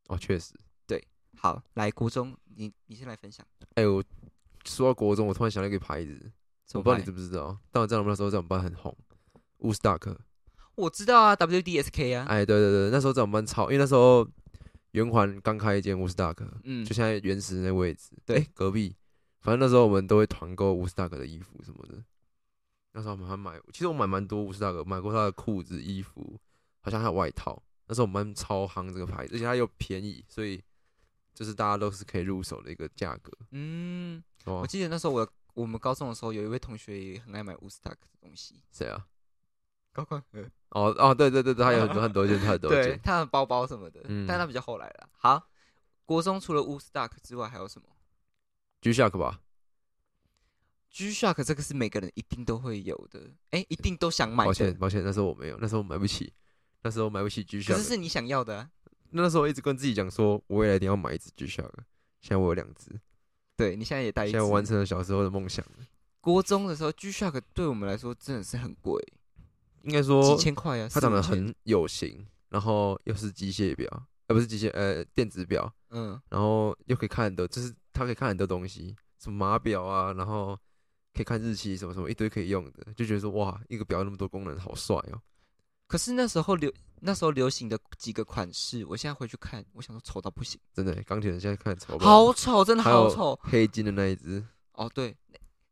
[0.09, 0.55] 哦，确实。
[0.87, 1.03] 对
[1.37, 4.03] 好，来国中，你你先来分享，哎、我
[4.65, 6.33] 说到国中，我突然想到一个牌子，
[6.75, 8.97] 我不知道你知不知道，但我知道我们那时候在我们班很红，
[9.59, 10.19] 乌斯达克。
[10.75, 14.29] 我知道啊，WDSK 啊，哎，对对对，那时候在我们班超，因为那时候
[14.91, 18.95] 圆环刚开一间乌斯达克，嗯就，现在原石那位置，对哎隔壁。
[19.47, 22.03] 反正那时候我们都会团购乌斯达克的衣服什么的。
[22.93, 26.41] 那时候我们还买，其实我买蛮多乌斯达克，买过他的裤子、衣服，
[26.81, 27.63] 好像还有外套。
[27.87, 30.61] 那时候我们超夯这个牌子，而且它又便宜，所以
[31.33, 33.31] 就是大家都是可以入手的一个价格。
[33.53, 39.07] 嗯，哦我，记得那时候我我们高中的时候，有一位同学也很爱买乌斯达克的东西，谁啊？
[39.93, 43.01] 高宽和，哦哦，对对对对，他有很多很多件，他很多 对，件。
[43.03, 45.09] 他的包包什么的，嗯但他比较后来了。
[45.13, 45.49] 好，
[46.05, 47.87] 国中除了乌斯达克之外还有什么
[48.87, 49.41] G Shock 吧
[50.93, 53.21] ，？G Shock 这个是每个人一定都会有的，
[53.51, 56.33] 哎，一定都想买的抱歉，抱歉，那时候我没有，那时候我买不起，
[56.83, 57.79] 那时候买不起 G 可 Shock。
[57.79, 58.71] 是是你想要的啊、
[59.11, 61.69] 那时候我一直跟自己讲说，我未来一定要买一只 G Shock。
[62.21, 63.01] 现在我有两只，
[63.57, 65.67] 对你现在也带一只现在我完成了小时候的梦想。
[66.21, 69.05] 国中的时候，G Shock 对我们来说真的是很贵，
[69.83, 73.91] 应该说几千块啊，它长得很有型，然后又是机械表，
[74.29, 80.55] 呃，不是机械，呃，电子表，嗯，然后又可以看很多，就是它可以看很多东西，什么码表啊，然后
[81.15, 85.23] 可以看日期，什么什么一堆可以用的，就觉得说哇，一个表那么多功能，好帅哦。
[85.87, 93.39] 可是那时候流那时候流行的几个款式，我现在回去看，我想说丑到不行，真的，钢铁人现在看超棒好丑，真的好丑。
[93.43, 95.17] 黑金的那一只，哦，对，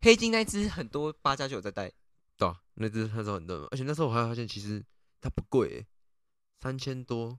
[0.01, 1.93] 黑金那一只很多八加九在戴，
[2.39, 4.83] 对啊、那只那时候很热门，而且那时候我还发现其实
[5.21, 5.87] 它不贵、欸，
[6.61, 7.39] 三千多，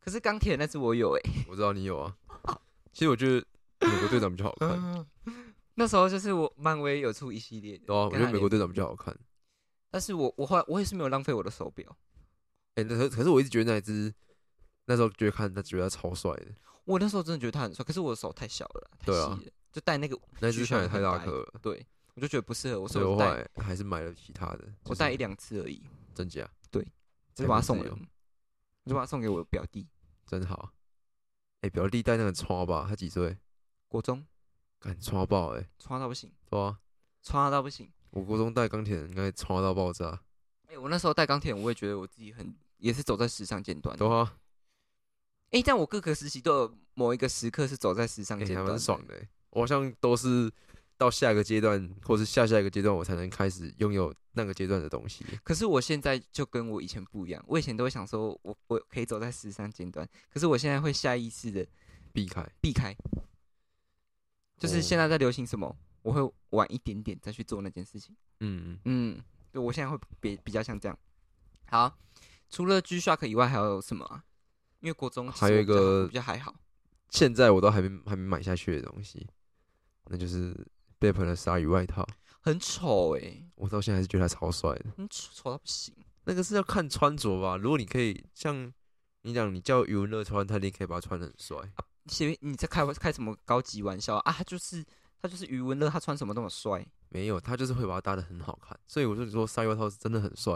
[0.00, 2.16] 可是钢铁那只我有哎、我知道你有啊。
[2.92, 3.46] 其实我觉得
[3.80, 5.06] 美国队长比较好看，嗯，
[5.74, 9.16] 那时候就是我漫威有出一系列的，对啊，我觉得美国队长比较好看。
[9.90, 11.96] 但是我我后来我也是没有浪费我的手表，
[12.74, 14.12] 哎、那可可是我一直觉得那一只，
[14.86, 16.46] 那时候觉得看他觉得他超帅的，
[16.84, 24.58] 我那时候真的觉得他很帅，可是我的手太小了，太对啊细了，就戴那个那只看起来太大颗了，对，我就觉得不适合我，所以我后所以我戴来还是买了其他的。
[24.58, 25.82] 就是我戴一两次而已，
[26.14, 26.86] 真假，对
[27.34, 28.08] 就把它送人富自由，
[28.84, 29.86] 我就把它送给我表弟，
[30.26, 30.72] 真好。
[31.62, 33.36] 哎、表弟戴那个超吧，他几岁？
[33.88, 34.24] 国中。
[34.80, 36.78] 敢穿爆哎、欸，穿到不行，对啊，
[37.20, 37.90] 穿到不行。
[38.10, 40.22] 我国中带钢铁人应该穿到爆炸，
[40.68, 43.96] 哎、我那时候带钢铁人，我也觉得我自己很也是走在时尚尖端。
[43.96, 44.06] 的。
[44.06, 44.38] 对啊，
[45.50, 49.28] 哎、但我各个时期都有某一个时刻是走在时尚哎、还尖端、蛮爽的、欸。
[49.50, 50.48] 我好像都是
[50.96, 55.24] 到下一个阶段，或是下下一个阶段，我才能开始拥有那个阶段的东西。
[55.42, 61.66] 可是我现在就跟我以前不一样，我以前都会想说我我可以走在时尚尖端，可是我现在会下意识的
[62.12, 62.96] 避开，避开，
[64.58, 68.14] 就是哦现在在流行什么，我会晚一点点再去做那件事情。
[68.40, 70.98] 嗯，嗯，对我现在会比比较像这样。
[71.66, 71.98] 好，
[72.50, 74.24] 除了 G Shock 以外，还有什么啊？
[74.80, 76.54] 因为国中还有一个比较还好，
[77.10, 79.26] 现在我都还没还没买下去的东西，
[80.06, 80.54] 那就是
[81.00, 82.06] a p 的鲨鱼外套，
[82.40, 84.90] 很丑哎、我到现在还是觉得它超帅的。
[84.96, 85.94] 很丑丑到不行。
[86.24, 88.72] 那个是要看穿着吧，如果你可以像
[89.22, 91.56] 你讲，你叫余文乐穿，他一定可以把它穿的很帅。
[92.08, 94.32] 前面你在开开什么高级玩笑啊？
[94.32, 94.84] 他就是
[95.22, 96.84] 他就是余文乐，他穿什么那么帅。
[97.10, 100.52] 没有，他就是会把它搭的很好看，所以我就说鲨鱼外套是真的很帅，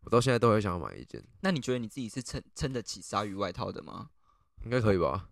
[0.00, 4.10] 我到现在都会想要买一件，那你觉得你自己是撑撑得起鲨鱼外套的吗？
[4.64, 5.28] 应该可以吧？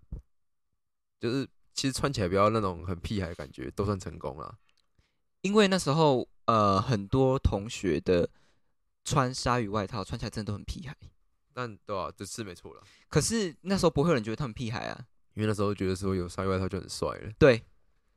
[1.19, 4.57] 就是其实穿起来不要那种很屁孩的感觉，都算成功了。
[5.41, 8.31] 因为那时候呃很多同学的
[9.05, 10.97] 穿鲨鱼外套穿起来真的都很屁孩，
[11.53, 15.07] 但对啊，这是没错了，可是那时候不会有人觉得他们屁孩啊。
[15.41, 17.63] 因为那时候觉得说有鲨鱼外套就很帅了，对，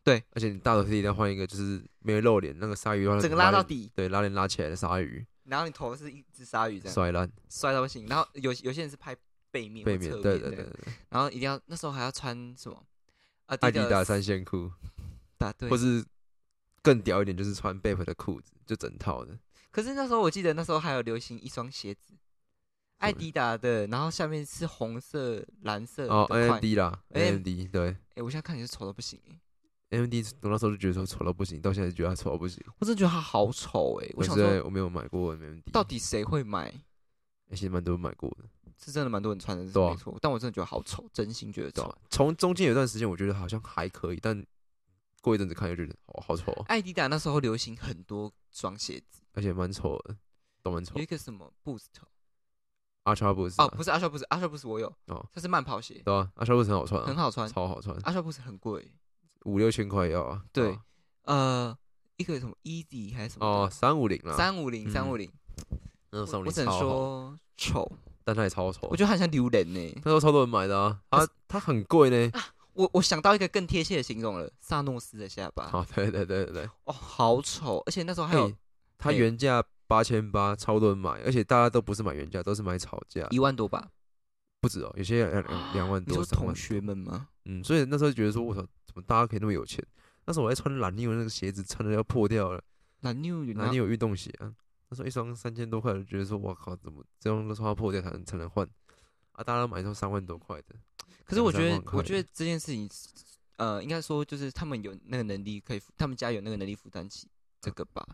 [0.03, 8.05] 对而且你大头贴一定要换一个，就是没有露脸那个鲨鱼外套，整个拉到，底，对，拉链拉起来的鲨鱼，然后你头是一只鲨鱼这样，帅烂帅到不行。
[8.07, 9.15] 然后有有些人是拍
[9.51, 12.85] 背面背面，对对对对，然后一定要那时候还要穿什么？
[13.45, 14.69] 阿阿迪达达三线裤，
[15.39, 16.03] 打对或，是
[16.81, 19.39] 更屌一点，就是穿 Bape 的裤子，就整套的。
[19.71, 22.13] 可是那时候我记得那时候还有流行一双鞋子
[22.99, 26.25] 艾迪达的，然后下面是红色、蓝色哦。
[26.29, 29.39] ，AMD 啦 AM，AMD 对哎，我现在看你是丑到不行哎
[29.89, 32.63] ，，AMD 我那时候就觉得说丑到不行，到现在就觉得它丑到不行。
[32.79, 34.09] 我真的觉得它好丑哎。
[34.13, 36.65] 我可是想说，我没有买过 AMD，到底谁会买？
[36.69, 36.83] 欸
[37.55, 38.45] 其实蛮多人买过的，
[38.83, 40.17] 是真的蛮多人穿的，是没错。
[40.19, 41.95] 但我真的觉得好丑，真心觉得丑？
[42.09, 44.43] 从中间有段时间我觉得好像还可以，但
[45.21, 50.17] 过一阵子看就觉得哦好丑哦，艾迪达那时候流行很多双鞋子，而且蛮丑的，
[50.63, 51.05] 都蛮丑有一。
[51.05, 51.85] 个什么 Boost
[53.03, 57.49] ，Ultra Boost 哦，啊不是阿乔布斯阿乔布斯我有哦，它是慢跑鞋，对啊，Ultra Boost 很好穿啊，很好穿。
[57.49, 58.93] 超好穿，阿乔布斯很贵，
[59.45, 60.43] 五六千块要啊。
[60.51, 60.81] 对啊。
[61.23, 61.77] 呃，
[62.17, 64.91] 一个什么 Easy 还是什么哦，三五零啦，三五零嗯。
[64.91, 65.31] 三五零，
[66.11, 67.91] 那三五我只能说丑，
[68.23, 68.87] 但它也超丑。
[68.89, 68.95] 我。
[68.97, 70.01] 觉得它很像榴莲呢。
[70.03, 72.31] 那时候超多人买的啊，它它很贵呢。
[72.73, 78.55] 我我想到一个更贴切的形容了，萨诺斯的下巴，啊，对对对对对，哦，好丑，而且那时候还有嘿
[78.97, 83.89] 它原价八千八，超多人买，而且大家都不是买原价，都是买炒价，一万多吧？
[84.59, 86.53] 不止哦，有些两两两万你多、说三万多。
[86.53, 87.27] 同学们吗？
[87.45, 89.85] 嗯，所以那时候就觉得说，我操，怎么大家可以那么有钱？
[90.25, 92.63] 那时候我还穿蓝妞那个鞋子，穿的要破掉了。
[93.01, 94.53] 蓝妞有蓝妞有运动鞋啊，
[94.89, 98.65] 那时候一双三千多块，就觉得说，我靠，怎么这样都穿到破掉才能才能换？
[99.33, 100.75] 啊，大家都买一双三万多块的。
[101.25, 102.89] 可是我觉得三万，块我觉得这件事情，
[103.57, 107.27] 呃，应该说就是他们有那个能力可以负，他们家有那个能力负担起
[107.59, 108.07] 这个吧？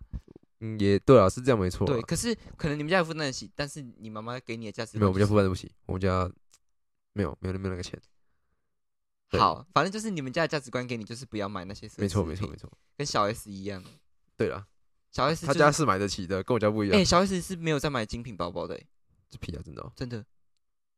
[0.62, 1.94] 嗯，也对啊，是这样没错啊。
[1.94, 6.30] 对，可是可能你们家也负担得起，但是你妈妈给你的价值没有，我们家负担不起，我们家
[7.14, 8.00] 没有没有没有那个钱。
[9.32, 12.72] 好，反正就是你们家的价值观给你就是不要买那些奢侈没错没错没错。
[12.98, 13.84] 跟小 S 一样，
[14.36, 14.68] 对了，
[15.12, 17.06] 小 S 就是他家是买得起的，跟我家不一样哎、样。
[17.06, 18.88] 小 S 是没有在买精品包包的、欸，
[19.30, 19.94] 这皮啊，真的哦。
[19.96, 20.26] 真的。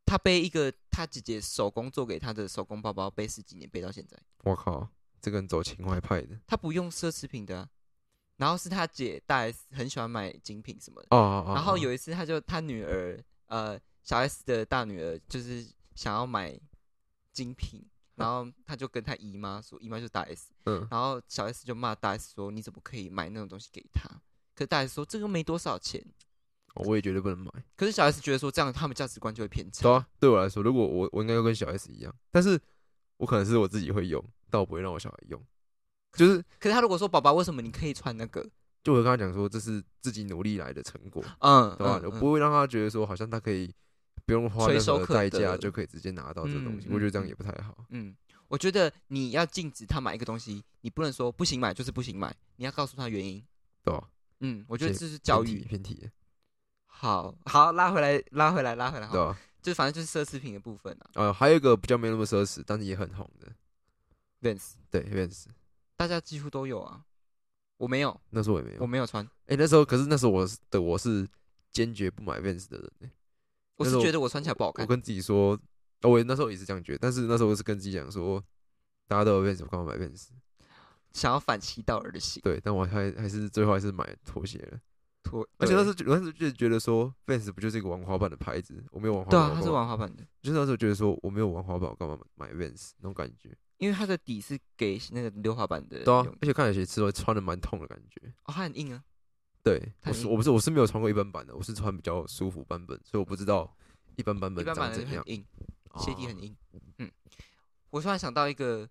[0.05, 4.17] 他背一个他姐姐手工做给他的手工包包，背十几年，背到现在。
[4.43, 4.89] 我靠，
[5.21, 6.39] 这个人走情怀派的。
[6.47, 7.69] 他不用奢侈品的啊、
[8.41, 11.07] 然后是他姐大 S 很喜欢买精品什么的。
[11.11, 11.53] 哦哦哦。
[11.53, 16.59] 然后哦有一次，他就他女儿呃小 S 的大女儿就是想要买
[17.31, 24.09] 精品，然后他就跟他姨妈说，姨妈就是大 S，嗯，然后小 S 就骂大 S 说你怎么可以买那种东西给他？
[24.55, 26.03] 可是大 S 说这个没多少钱，
[26.73, 27.51] 哦我也绝对不能买。
[27.75, 29.83] 可是小 S 觉得说这样他们价值观就会偏差。
[29.83, 32.59] 对啊，对我来说，如果我我应该要跟小 S 一样，但是
[33.17, 35.39] 我可能是我自己会用，但我不会让我小孩用。
[36.13, 38.45] 就是，可是他如果说宝宝为什么你可以穿那个？
[38.83, 41.99] 就我跟他讲说，这是自己努力来的成果，嗯，对吧？
[41.99, 43.71] 嗯嗯我不会让他觉得说，好像他可以
[44.25, 46.87] 不用花垂任何代价就可以直接拿到这个东西。
[46.87, 47.85] 嗯我觉得这样嗯也不太好。
[47.89, 48.15] 嗯，
[48.47, 53.43] 我觉得你要禁止他买一个东西，你不能说不行买就是不行买，你要告诉他原因。
[53.83, 54.09] 对吧？
[54.39, 55.65] 嗯，我觉得这是教偏题育。
[55.67, 56.09] 偏题，
[56.87, 59.07] 好好拉回来，拉回来，拉回来。
[59.07, 59.35] 好？
[59.61, 61.09] 就反正就是奢侈品的部分啊。
[61.13, 63.47] 呃，还有一个比较没那么奢侈，但是也很红的
[64.41, 65.45] ，Vans，对 Vans，
[66.01, 67.05] 大家几乎都有啊。
[67.77, 68.81] 我没有，那时候我也没有。
[68.81, 69.23] 我没有穿。
[69.45, 71.27] 哎，那时候可是那时候我的我是
[71.71, 73.11] 坚决不买 Vans 的人欸。
[73.77, 74.83] 我是觉得我穿起来不好看。
[74.83, 75.59] 我跟自己说，
[76.01, 78.43] 哦我那时候也是这样觉得，但是那时候我是跟自己讲说，
[79.07, 80.29] 大家都有 Vans，我干嘛买 Vans？
[81.13, 84.79] 想要反其道而行，对，但我还还是最后还是买拖鞋了。
[85.21, 85.47] 拖。
[85.57, 88.83] 而且那时候就那时候就觉得说，Vans 不就是一个玩滑板的牌子？
[88.91, 93.55] 我没有玩滑板，对啊，它是玩滑板的，就是那时候觉得说，我没有玩滑板，我干嘛买 Vans 那种感觉？
[93.81, 98.31] 因为它的底是给那个溜滑板的人对啊，而且看起来其实穿的蛮痛的感觉。
[98.43, 99.03] 哦，它很硬啊。
[99.63, 103.75] 对，我是我不是我是没有穿过一般版的，我是穿比较舒服版本，所以我不知道
[104.17, 104.91] 一般版本怎样。
[104.91, 105.43] 的很硬，
[105.97, 106.55] 鞋底哦很硬。
[106.99, 107.11] 嗯，
[107.89, 108.87] 我突然想到一个，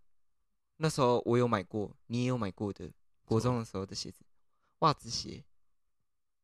[0.79, 2.90] 那时候我有买过，你也有买过的，
[3.24, 4.24] 国中的时候的鞋子，
[4.81, 5.44] 袜子鞋。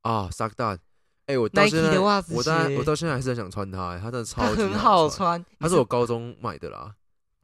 [0.03, 0.83] 啊 s u c k d
[1.27, 6.95] 哎，我到 Nike 现在的袜子我我到现在还是很想穿它，哎它真的超它级很好穿，它是我高中买的啦。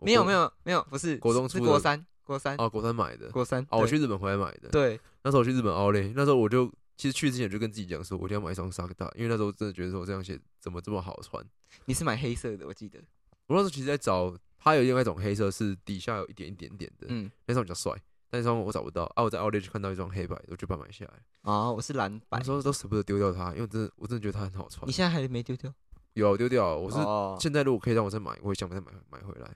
[0.02, 3.30] 我没有没有没有，不是国中出的是国三国三哦，国三买的。
[3.30, 4.68] 国三哦，我对去日本回来买的。
[4.68, 11.44] 对那时候我去日本奥莱，那时候我就其实去之前就跟自己讲说，我一定要买一双 s u c k d 因为那时候真的觉得说这双鞋怎么这么好穿。
[11.84, 12.98] 你是买黑色的，我记得，
[13.46, 17.92] 我那时候其实在找，它有另外一种黑色是底下有一点一点点的，嗯，那双比较帅，
[18.28, 19.22] 但那双我找不到啊。
[19.22, 21.12] 我在奥莱就看到一双黑白的，我就把它买下来。
[21.42, 24.92] 哦，我是蓝白那时，候都舍不得丢掉它，因为真的我真的觉得它很好穿你。
[24.92, 25.72] 现在还没丢掉？
[26.14, 29.50] 有啊我丢掉了，我是哦现在如果可以让我再买，我也想把它买买回来。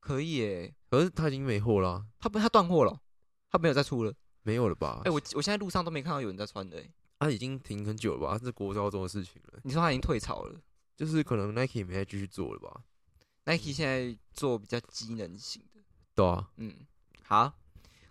[0.00, 3.00] 可以耶，可是他已经没货啦，他不他断货了，
[3.50, 4.12] 他没有再出了。
[4.42, 5.02] 没有了吧？
[5.04, 8.38] 哎，我我现在路上都没看到有人在穿的，哎它已经停很久了吧？
[8.38, 10.58] 这是国高中的事情了，你说他已经退潮了
[10.96, 12.82] 就是可能 Nike 没再继续做了吧
[13.44, 15.80] ？？Nike 现在做比较机能型的，
[16.14, 16.74] 对啊，嗯，
[17.22, 17.52] 好，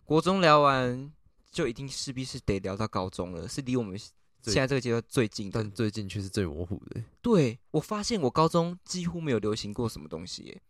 [0.05, 1.11] 国中聊完
[1.49, 3.99] 就一定势必是得聊到高中了，是离我们
[4.41, 5.71] 最现在这个阶段最近的但。
[5.71, 7.03] 最近却是最模糊的。
[7.23, 10.61] 对我发现我高中几乎没有流行过什么东西耶，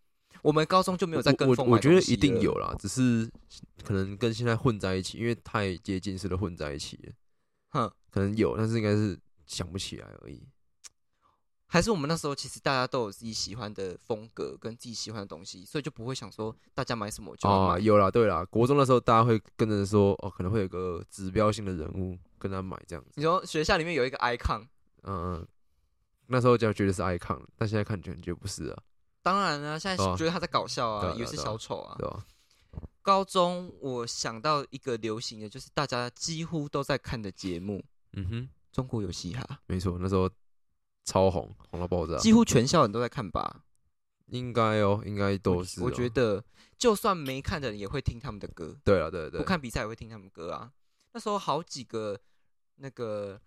[0.41, 3.29] 我们高中就没有在跟我风我我觉得一定有啦，只是
[3.83, 7.13] 可能跟现在混在一起，因为太接近似的混在一起了，
[7.69, 10.47] 哼，可能有，但是应该是想不起来而已。
[11.71, 17.79] 还是我们那时候其实大家都有自己喜欢的风格跟自己喜欢的东西，所以就不会想说大家买什么我就要啊，买。
[17.79, 24.61] 有啦，对啦，国中的时候大家会跟着说，哦，可能会有个指标性的人物跟他买这样子，你说学校里面有一个 icon，
[25.03, 25.47] 嗯嗯，
[26.25, 28.83] 那时候就觉得是 icon，但现在看起来就不是啊，
[29.21, 31.97] 当然啊，现在觉得他在搞笑啊，以为是小丑啊。
[33.01, 37.77] 高中我想到一个流行的，就是大家几乎都在看的节目
[38.13, 39.61] 《嗯哼，中国有嘻哈。
[39.65, 40.29] 没错，那时候
[41.05, 43.63] 超红，红到爆炸》，，几乎全校人都在看吧。
[44.27, 46.43] 应该哦，应该都是哦、我觉得
[46.77, 50.71] 就算没看的人也会听他们的歌，对啊，对对不看比赛也会听他们歌啊。
[51.13, 52.19] 那时候好几个
[52.75, 53.41] 那个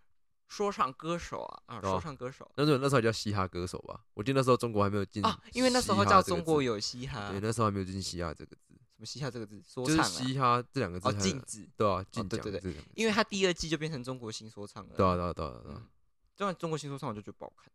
[0.53, 2.47] 说唱歌手啊啊，说唱歌手。
[2.57, 4.05] 那时候那时候叫嘻哈歌手吧？
[4.13, 12.61] 我记得那时候中国还没有进啊，因为那时候叫中国有嘻哈，对，那时候还没有进嘻哈这个字，什么嘻哈这个字，说就是嘻哈这两个字哦禁止，对啊，禁对对对。
[12.61, 12.89] 讲这两个字。
[12.97, 15.89] 因为他第二季就变成中国新说唱了，对啊对啊对啊对啊嗯，
[16.37, 17.73] 这样中国新说唱我就觉得不好看。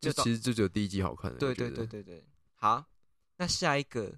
[0.00, 1.36] 就其实就只有第一季好看。
[1.36, 2.24] 对对对对对，
[2.54, 2.82] 好，
[3.36, 4.14] 那下一个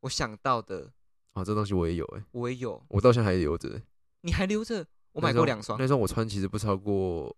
[0.00, 0.92] 我想到的
[1.34, 3.68] 啊，这东西我也有哎，我也有，我到现在还留着。
[3.68, 3.82] 欸。
[4.22, 4.84] 你还留着？
[5.12, 7.34] 我买过两双那，双我穿其实不超过，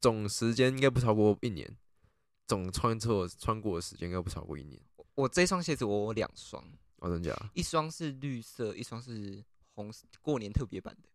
[0.00, 1.76] 总时间应该不超过一年，
[2.46, 4.80] 总穿错穿过的时间应该不超过一年。
[5.14, 6.62] 我这双鞋子我有两双，
[6.98, 7.34] 哦，真假？
[7.54, 9.44] 一双是绿色，一双是
[9.74, 11.08] 红，过年特别版的。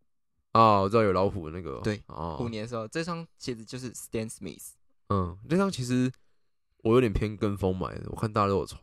[0.53, 1.81] 啊，我知道有老虎的那个哦。
[1.83, 4.69] 对哦，虎年的时候，这双鞋子就是 Stan Smith，
[5.09, 6.11] 嗯，那双其实
[6.77, 8.81] 我有点偏跟风买的，我看大家都有穿，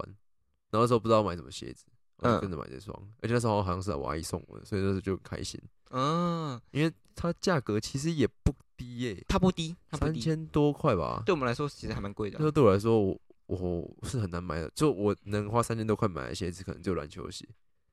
[0.70, 1.86] 然后那时候不知道买什么鞋子，
[2.18, 5.60] 我就嗯跟着买这双，而且那时候好像是我阿姨送我的，所以那时候就很开心，
[5.90, 11.22] 嗯，因为它价格其实也不低耶、它不低，它不低，三千多块吧。
[11.24, 17.46] 对我们来说其实还蛮贵的那时候对我来说，我我是很难买的，就我能花三千多块买的鞋子，可能就篮球鞋，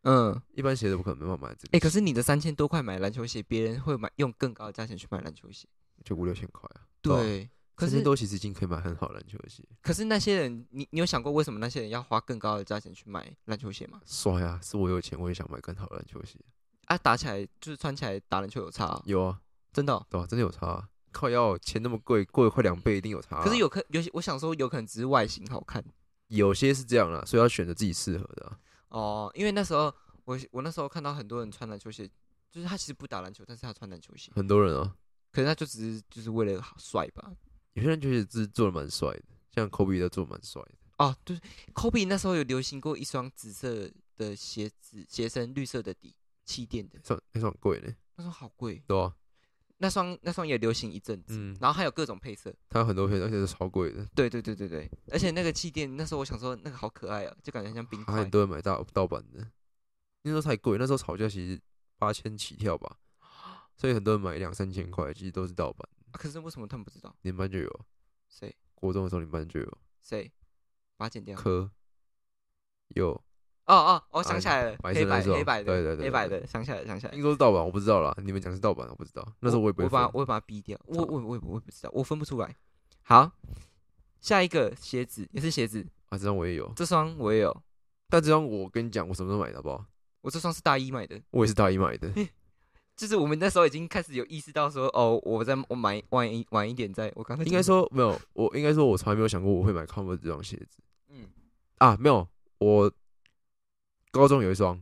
[0.04, 1.78] 嗯，一般鞋子我可能没办法买这个。
[1.78, 5.68] 哎、可是你的三千多块买篮球鞋，别人会买用更高的价钱去买篮球鞋。
[6.04, 6.82] 就五六千块啊。
[6.82, 14.00] 啊对，可是三千多其实已经可以买很好的篮球鞋，可是那些人，你你有想过为什么那些人要花更高的价钱去买篮球鞋吗？
[14.06, 14.60] 帅啊！
[14.62, 16.38] 是我有钱，我也想买更好的篮球鞋。
[16.86, 20.90] 啊，打起来就是穿起来打篮球有差、哦，有啊，真的哦、真的有差、啊。
[21.12, 25.84] 靠要钱那么贵，贵了快两倍，一定有差啊、可是有可有些，我想说有可能只是外形好看
[26.28, 28.60] 有些是这样啦，所以要选择自己适合的啊、
[28.90, 29.32] 哦。
[29.36, 29.94] 因为那时候
[30.26, 32.10] 我我那时候看到很多人穿篮球鞋，
[32.52, 34.96] 就是他其实不打篮球，但是他穿篮球鞋，很多人啊，
[35.32, 37.32] 可是他就只是就是为了好帅吧。
[37.74, 40.72] 有些人觉得是做的蛮帅的，像 Kobe 都做的蛮帅的。
[40.98, 41.38] 哦，对
[41.74, 46.16] ，Kobe 那时候有流行过一双紫色的鞋子，鞋身绿色的底，
[46.46, 48.84] 气垫的，那双那双很贵呢，那双好贵。
[48.88, 49.14] 对啊，
[49.80, 52.54] 那双那双也流行一阵子，嗯，然后还有各种配色。
[52.70, 58.30] 它有很多配色，而且是超贵的，对对对对对，而且那个气垫，那时候我想说那个好可爱啊，就感觉很像冰块还很。
[58.30, 59.46] 多人买盗盗版的，
[60.22, 61.60] 那时候太贵，那时候炒价其实
[61.98, 62.98] 八千起跳吧，
[63.76, 65.90] 所以很多人买两三千块，其实都是盗版。
[66.14, 67.14] 啊可是为什么他们不知道？
[67.24, 67.86] 你们班就有，
[68.30, 70.32] 谁国中的时候你们班就有，谁
[70.96, 71.36] 把它剪掉？
[71.36, 71.72] 科
[72.90, 73.10] 有，
[73.66, 77.24] 哦哦，我想起来了，黑白黑白的，对对对对黑白的，想起来了想起来了听。
[77.24, 78.16] 说是盗版，我不知道啦。
[78.24, 79.28] 你们讲是盗版，我不知道。
[79.40, 82.56] 那时候我也不会分我把我会把它逼掉，我好我我也我也不知道，我分不出来。
[83.02, 83.32] 好，
[84.22, 87.64] 下一个鞋子也是鞋子，啊，这双我也有，这双我也有，
[88.08, 89.86] 但这双我跟你讲，我什么时候买的，好不好？
[90.22, 92.14] 我这双是大一买的，我也是大一买的。
[93.04, 101.28] 就是我们那时候已经开始有意识到说，哦，我在我买晚一晚一点再，我刚才应该，说没有，我应该说，我从来没有想过我会买 Converse 这双鞋子嗯，
[101.80, 102.26] 啊，没有，
[102.60, 102.90] 我
[104.12, 104.82] 高中有一双，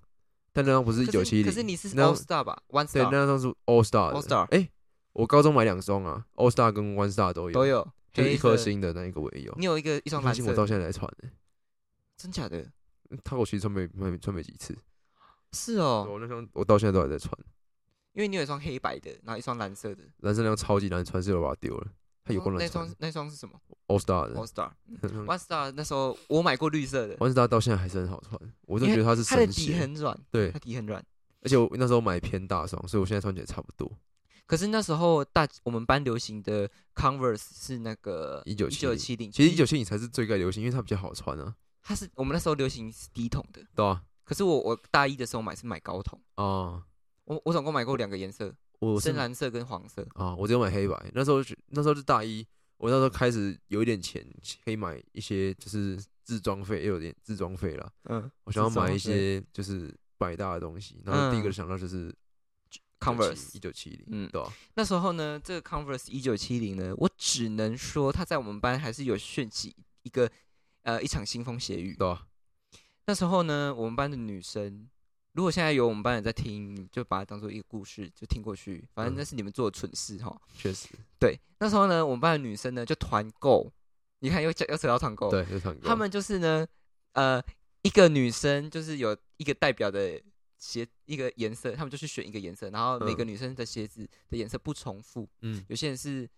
[0.53, 4.69] 但那双不是一九七零，可是你是那 All Star 吧，One，Star 对那双是 All Star All Star 哎，
[5.13, 8.55] 我高中买两双啊，All Star 跟 One Star 都有，都，有，就是一颗。
[8.55, 9.51] 星的那一个我也有。
[9.57, 11.29] 你有一个一双蓝星我到的，现在才穿呢，
[12.15, 12.63] 真假的？
[13.23, 14.77] 他我其实穿没没穿没几次，
[15.53, 17.33] 是哦，我那双我到现在都还在穿，
[18.13, 21.87] 因为你有一双黑白的，然后一双蓝色的，蓝色那双超级难穿，是我把它丢了，
[22.23, 24.71] 它有够那难穿双那双是什么 All Star 的？All Star。
[25.25, 31.03] One Star 那时候我买过绿色的，One Star 到现在还是很好穿，我就因为觉得它是它的神鞋，底很软，对它，底很软。
[31.41, 33.91] 而且我那时候买偏大双，所以我现在穿起来差不多。
[34.45, 46.83] 可是那时候大我们班流行的 Converse 是那个1970九七零，其实一九七零才是最该流行，因为它比较好穿啊，它是我们那时候流行是低筒的，对啊、可是我我大一的时候买是买高筒，啊？
[47.31, 50.05] 我我总共买过两个颜色，我是深蓝色跟黄色。
[50.15, 51.11] 啊，我只有买黑白。
[51.13, 54.21] 那时候就那时候是大一，我那时候开始有一点钱，
[54.65, 57.89] 可以买一些就是自装费，也有点自装费啦。
[58.09, 62.13] 嗯我想要买一些就是百搭的东西，然后第一个嗯想到就是
[62.99, 63.59] ，Converse 一。
[63.59, 69.73] 九七零，嗯对吧、那时候呢，这个 Converse 一九七零呢，我只能说它在我们班还是有掀起
[70.03, 70.29] 一个
[70.83, 71.95] 呃一场腥风血雨。
[71.95, 72.27] 对吧、
[73.05, 74.89] 那时候呢，我们班的女生
[75.33, 80.39] 如果现在有我们班人在听，就把它当做一个故事就听过去，反正嗯那是你们做的蠢事哈。
[80.53, 83.71] 确实，对，那时候呢，我们班的女生呢就团购，
[84.19, 85.87] 你看又讲又扯到团购，对，又团购。
[85.87, 86.67] 他们就是呢，
[87.13, 87.41] 呃，
[87.83, 90.21] 一个女生就是有一个代表的
[90.57, 96.29] 鞋一个颜色，他们就去选一个颜色，然后每个嗯女生的鞋子的颜色不重复，嗯，有些人是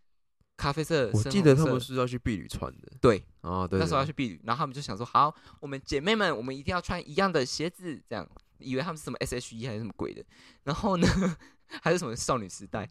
[0.56, 2.92] 咖啡色，我记得他们是要去避旅穿的。
[3.02, 8.30] 对，哦，对，那时候要去避旅，然后他们就想说，好，我们姐妹们，我们一定要穿一样的鞋子，这样，
[8.64, 10.24] 以为他们是什么 S H E 还是什么鬼的，
[10.64, 11.08] 然后呢，
[11.82, 12.90] 还是什么少女时代，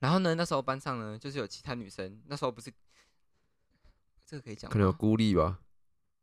[0.00, 2.72] 然后呢，那时候班上呢，就是有其他女生，那时候不是，
[4.26, 5.58] 这个可以讲，可能有孤立吧，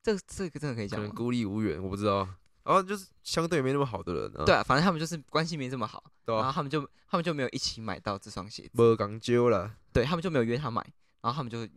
[0.04, 1.08] 这个这个真的可以可讲可？
[1.08, 2.28] 能孤立无援，我不知道。
[2.64, 10.82] 然后就是相对没那么好的人啊，对啊，反正他们就是关系没这么好，对啊，然后他们就他们就没有一起买到这双鞋子，没讲究了，对他们就没有约他买，
[11.22, 11.68] 然后他们就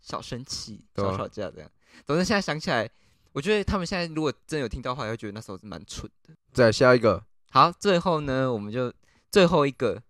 [0.00, 1.68] 小生气、小吵架这样。
[2.04, 2.88] 总之现在想起来，
[3.36, 6.34] 我觉得他们现在如果真有听到的话，会觉得那时候是蛮蠢的。
[6.54, 8.90] 再下一个，好，最后呢，我们就
[9.30, 10.02] 最后一个，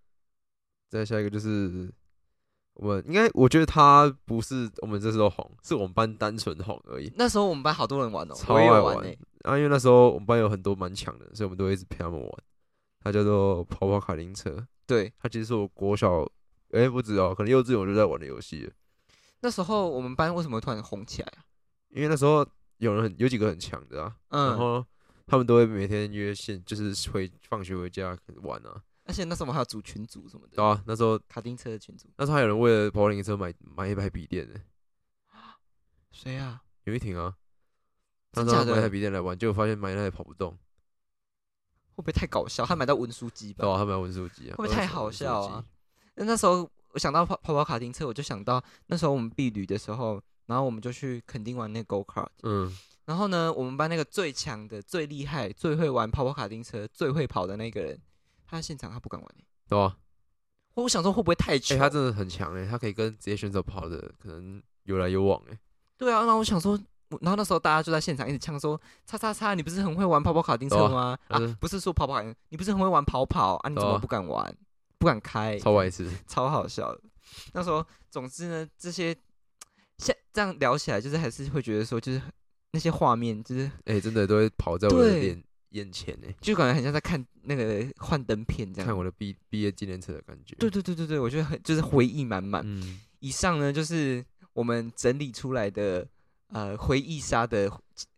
[0.89, 1.93] 再下一个就是
[2.75, 7.13] 我们应该，我觉得他不是我们这时候红，是我们班单纯红而已。
[7.17, 8.97] 那时候我们班好多人玩哦，超爱玩
[9.43, 12.31] 啊，因为那时候我们班有很多蛮强的，所以我们都会一直陪他们玩。
[13.03, 16.25] 他叫做跑跑卡丁车，对，他其实是我国小，
[16.71, 18.73] 哎、不止哦，可能幼稚园我就在玩的游戏。
[19.41, 21.43] 那时候我们班为什么突然红起来啊？
[21.91, 22.47] 因为那时候
[22.79, 24.87] 有人很有几个很强的啊，嗯然嗯，后
[25.27, 28.83] 他们都会每天约线，就是回放学回家玩啊。
[29.05, 32.09] 而且那时候我们还有组群组什么的，对啊，那时候卡丁车的群组。
[32.17, 34.61] 那时候还有人为了跑跑丁车买买一台笔电呢，
[36.11, 36.63] 谁啊？
[36.85, 37.35] 有一挺啊，
[38.33, 40.51] 他真假的说他买一台笔电来玩，结果发现买那台跑不动，
[41.95, 42.67] 会不会太搞笑？
[42.67, 43.73] 他买到文书机吧对？
[43.73, 45.65] 啊，他买文书机啊，会不会太好笑啊？
[46.17, 52.29] 那那时候我想到跑跑跑卡丁车，我就想到那时候我们避旅的时候，然后我们就去垦丁玩那个 Go Kart。
[52.43, 58.01] 嗯，然后呢，我们班那个最强的、最厉害、最会玩跑跑卡丁车、最会跑的那个人，
[58.47, 59.97] 他在现场他不敢玩、欸、对啊，
[60.75, 61.77] 我想说会不会太哎、糗？
[61.79, 65.59] 他真的很强哎、他可以跟职业选手跑的可能有来有往哎、
[65.97, 66.73] 对啊，然后我想说，
[67.11, 71.17] 我然后那时候大家就在现场一直呛说：“叉叉叉，你不是很会玩跑跑卡丁车吗？
[71.29, 73.69] 啊嗯，不是说跑跑卡丁，你不是很会玩跑跑啊？
[73.69, 74.57] 你怎对啊么不敢玩？
[74.99, 75.59] 不敢开？
[75.59, 76.11] 超白痴。
[76.27, 77.01] 超好笑的。
[77.53, 79.17] 那时候，总之呢，这些
[79.99, 82.21] 现这样聊起来，就是还是会觉得说，就是
[82.73, 88.87] 那些画面，就是哎、真的都会跑在我的脸眼眼前哎、就感觉很像在看那个幻灯片这样。
[88.87, 90.55] 看我的毕毕业纪念册的感觉。
[90.57, 92.63] 对对对对对，我觉得很就是回忆满满。
[92.65, 96.07] 嗯，以上呢，就是我们整理出来的
[96.49, 97.71] 呃回忆杀的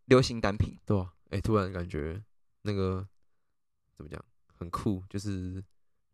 [0.07, 0.77] 流行单品。
[0.85, 2.23] 对啊，哎、突然感觉
[2.63, 3.07] 那个
[3.97, 4.23] 怎么讲，
[4.59, 5.63] 很酷，就是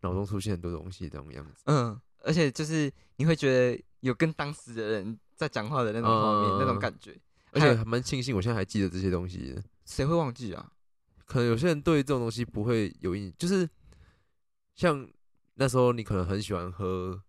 [0.00, 1.62] 脑中出现很多东西这种样子。
[1.64, 7.16] 嗯，而且就是你会觉得有跟当时的人在讲话的那种画面，那种嗯感觉。
[7.52, 9.62] 而且还蛮庆幸，我现在还记得这些东西的。
[9.84, 10.72] 谁会忘记啊？
[11.24, 13.68] 可能有些人对这种东西不会有印，就是
[14.74, 15.08] 像
[15.54, 17.22] 那时候你可能很喜欢喝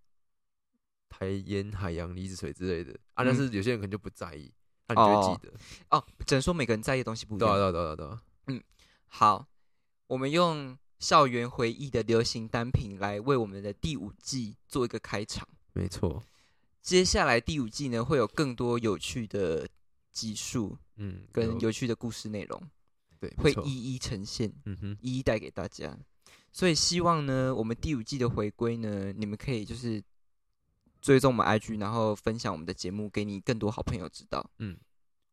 [1.08, 4.52] 台烟、海洋离子水之类的啊，但嗯是有些人可能就不在意，
[4.88, 5.54] 那、你就会记得。
[5.92, 7.72] 哦，只能说每个人在意的东西不一对啊，样。
[7.72, 8.64] 对啊，对啊，对啊。
[9.08, 9.48] 好，
[10.08, 15.48] 我们用校园回忆的流行单品来为我们的第五季做一个开场。
[15.74, 16.22] 没错。
[16.86, 19.68] 接下来第五季呢，会有更多有趣的
[20.12, 22.62] 集数嗯，跟有趣的故事内容，
[23.20, 25.98] 对会一一呈现，嗯哼，一一带给大家。
[26.52, 30.00] 所以希望呢，我们第五季的回归呢，你们可以就是
[31.02, 34.48] 追踪我们 IG，然后分享我们的节目给你更多好朋友知道。
[34.60, 34.78] 嗯，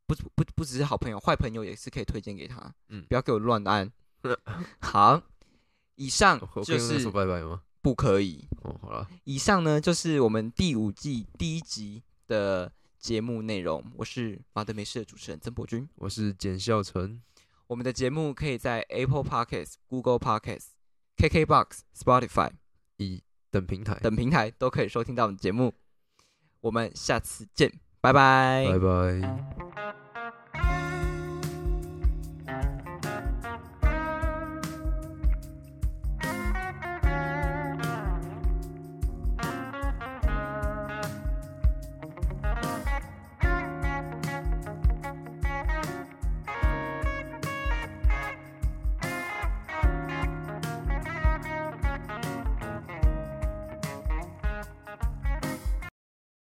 [0.06, 2.74] 不不不只是好朋友，坏朋友也是可以推荐给他。
[2.88, 3.92] 嗯不要给我乱按。
[4.80, 5.22] 好，
[5.96, 7.60] 以上就是说拜拜吗？
[7.82, 8.48] 不可以。
[8.62, 13.84] 哦，好了，以上呢就是我们第五季第一集的节目内容。
[13.96, 15.88] 我是马德美式的主持人曾博君。
[15.96, 17.20] 我是简孝成，
[17.66, 20.68] 我们的节目可以在 Apple Podcasts、Google Podcasts、
[21.16, 22.52] KKBox、Spotify
[22.98, 25.74] 以等平台，等平台都可以收听到我们的节目。
[26.60, 27.68] 我们下次见，
[28.00, 30.01] 拜拜拜拜。